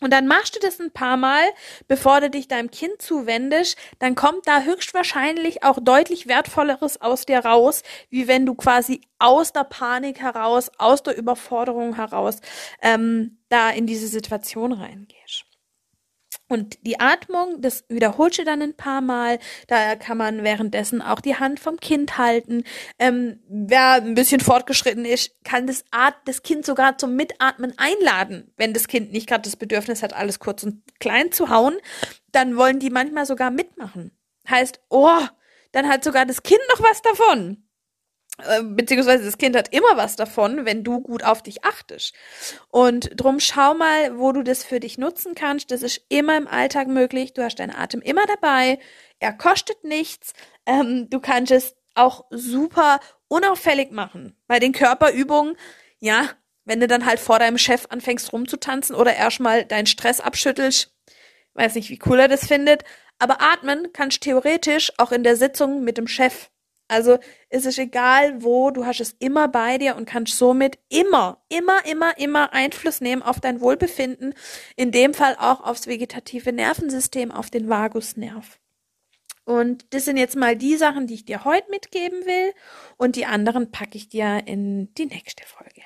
Und 0.00 0.12
dann 0.12 0.26
machst 0.26 0.54
du 0.54 0.60
das 0.60 0.78
ein 0.78 0.90
paar 0.90 1.16
Mal, 1.16 1.44
bevor 1.88 2.20
du 2.20 2.28
dich 2.28 2.48
deinem 2.48 2.70
Kind 2.70 3.00
zuwendest, 3.00 3.78
dann 3.98 4.14
kommt 4.14 4.46
da 4.46 4.62
höchstwahrscheinlich 4.62 5.62
auch 5.62 5.78
deutlich 5.80 6.26
wertvolleres 6.26 7.00
aus 7.00 7.24
dir 7.24 7.38
raus, 7.38 7.82
wie 8.10 8.28
wenn 8.28 8.44
du 8.44 8.54
quasi 8.54 9.00
aus 9.18 9.52
der 9.52 9.64
Panik 9.64 10.20
heraus, 10.20 10.70
aus 10.78 11.02
der 11.02 11.16
Überforderung 11.16 11.96
heraus 11.96 12.40
ähm, 12.82 13.38
da 13.48 13.70
in 13.70 13.86
diese 13.86 14.08
Situation 14.08 14.72
reingehst. 14.72 15.55
Und 16.48 16.78
die 16.86 17.00
Atmung, 17.00 17.60
das 17.60 17.84
wiederholst 17.88 18.38
du 18.38 18.44
dann 18.44 18.62
ein 18.62 18.76
paar 18.76 19.00
Mal. 19.00 19.38
Da 19.66 19.96
kann 19.96 20.16
man 20.16 20.44
währenddessen 20.44 21.02
auch 21.02 21.20
die 21.20 21.36
Hand 21.36 21.58
vom 21.58 21.78
Kind 21.78 22.18
halten. 22.18 22.62
Ähm, 22.98 23.40
wer 23.48 23.94
ein 23.94 24.14
bisschen 24.14 24.40
fortgeschritten 24.40 25.04
ist, 25.04 25.32
kann 25.44 25.66
das, 25.66 25.84
At 25.90 26.14
das 26.24 26.42
Kind 26.42 26.64
sogar 26.64 26.98
zum 26.98 27.16
Mitatmen 27.16 27.74
einladen. 27.76 28.52
Wenn 28.56 28.74
das 28.74 28.86
Kind 28.86 29.12
nicht 29.12 29.28
gerade 29.28 29.42
das 29.42 29.56
Bedürfnis 29.56 30.02
hat, 30.02 30.14
alles 30.14 30.38
kurz 30.38 30.62
und 30.62 30.82
klein 31.00 31.32
zu 31.32 31.50
hauen, 31.50 31.76
dann 32.30 32.56
wollen 32.56 32.78
die 32.78 32.90
manchmal 32.90 33.26
sogar 33.26 33.50
mitmachen. 33.50 34.12
Heißt, 34.48 34.80
oh, 34.88 35.18
dann 35.72 35.88
hat 35.88 36.04
sogar 36.04 36.26
das 36.26 36.42
Kind 36.44 36.60
noch 36.70 36.80
was 36.80 37.02
davon. 37.02 37.65
Äh, 38.38 38.62
beziehungsweise 38.62 39.24
das 39.24 39.38
Kind 39.38 39.56
hat 39.56 39.72
immer 39.72 39.96
was 39.96 40.16
davon, 40.16 40.66
wenn 40.66 40.84
du 40.84 41.00
gut 41.00 41.24
auf 41.24 41.42
dich 41.42 41.64
achtest. 41.64 42.14
Und 42.68 43.10
drum 43.16 43.40
schau 43.40 43.74
mal, 43.74 44.18
wo 44.18 44.32
du 44.32 44.42
das 44.42 44.62
für 44.64 44.80
dich 44.80 44.98
nutzen 44.98 45.34
kannst. 45.34 45.70
Das 45.70 45.82
ist 45.82 46.02
immer 46.08 46.36
im 46.36 46.46
Alltag 46.46 46.88
möglich. 46.88 47.32
Du 47.32 47.42
hast 47.42 47.58
deinen 47.58 47.74
Atem 47.74 48.02
immer 48.02 48.26
dabei. 48.26 48.78
Er 49.18 49.32
kostet 49.32 49.84
nichts. 49.84 50.34
Ähm, 50.66 51.08
du 51.08 51.20
kannst 51.20 51.50
es 51.52 51.76
auch 51.94 52.26
super 52.30 53.00
unauffällig 53.28 53.90
machen. 53.90 54.36
Bei 54.46 54.58
den 54.58 54.72
Körperübungen, 54.72 55.56
ja, 55.98 56.28
wenn 56.64 56.80
du 56.80 56.86
dann 56.86 57.06
halt 57.06 57.20
vor 57.20 57.38
deinem 57.38 57.58
Chef 57.58 57.86
anfängst 57.88 58.32
rumzutanzen 58.32 58.94
oder 58.94 59.14
erstmal 59.14 59.64
deinen 59.64 59.86
Stress 59.86 60.20
abschüttelst, 60.20 60.94
weiß 61.54 61.74
nicht, 61.76 61.88
wie 61.88 62.00
cool 62.06 62.20
er 62.20 62.28
das 62.28 62.46
findet, 62.46 62.84
aber 63.18 63.40
atmen 63.40 63.92
kannst 63.94 64.22
theoretisch 64.22 64.92
auch 64.98 65.12
in 65.12 65.22
der 65.22 65.36
Sitzung 65.36 65.84
mit 65.84 65.96
dem 65.96 66.06
Chef. 66.06 66.50
Also 66.88 67.18
es 67.48 67.66
ist 67.66 67.78
egal 67.78 68.42
wo, 68.42 68.70
du 68.70 68.86
hast 68.86 69.00
es 69.00 69.16
immer 69.18 69.48
bei 69.48 69.78
dir 69.78 69.96
und 69.96 70.06
kannst 70.06 70.38
somit 70.38 70.78
immer, 70.88 71.42
immer, 71.48 71.84
immer, 71.84 72.16
immer 72.18 72.52
Einfluss 72.52 73.00
nehmen 73.00 73.22
auf 73.22 73.40
dein 73.40 73.60
Wohlbefinden, 73.60 74.34
in 74.76 74.92
dem 74.92 75.14
Fall 75.14 75.36
auch 75.38 75.62
aufs 75.62 75.86
vegetative 75.86 76.52
Nervensystem, 76.52 77.32
auf 77.32 77.50
den 77.50 77.68
Vagusnerv. 77.68 78.60
Und 79.44 79.94
das 79.94 80.04
sind 80.04 80.16
jetzt 80.16 80.36
mal 80.36 80.56
die 80.56 80.76
Sachen, 80.76 81.06
die 81.06 81.14
ich 81.14 81.24
dir 81.24 81.44
heute 81.44 81.70
mitgeben 81.70 82.26
will 82.26 82.52
und 82.96 83.16
die 83.16 83.26
anderen 83.26 83.70
packe 83.70 83.96
ich 83.96 84.08
dir 84.08 84.42
in 84.46 84.92
die 84.94 85.06
nächste 85.06 85.44
Folge. 85.44 85.82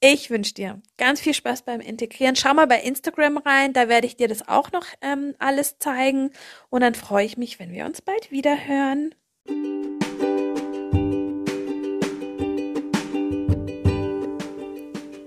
Ich 0.00 0.28
wünsche 0.28 0.52
dir 0.52 0.82
ganz 0.98 1.20
viel 1.20 1.32
Spaß 1.32 1.62
beim 1.62 1.80
Integrieren. 1.80 2.36
Schau 2.36 2.52
mal 2.52 2.66
bei 2.66 2.80
Instagram 2.80 3.38
rein, 3.38 3.72
da 3.72 3.88
werde 3.88 4.06
ich 4.06 4.16
dir 4.16 4.28
das 4.28 4.46
auch 4.46 4.70
noch 4.72 4.84
ähm, 5.00 5.34
alles 5.38 5.78
zeigen. 5.78 6.32
Und 6.68 6.82
dann 6.82 6.94
freue 6.94 7.24
ich 7.24 7.38
mich, 7.38 7.58
wenn 7.58 7.72
wir 7.72 7.86
uns 7.86 8.02
bald 8.02 8.30
wieder 8.30 8.66
hören. 8.66 9.14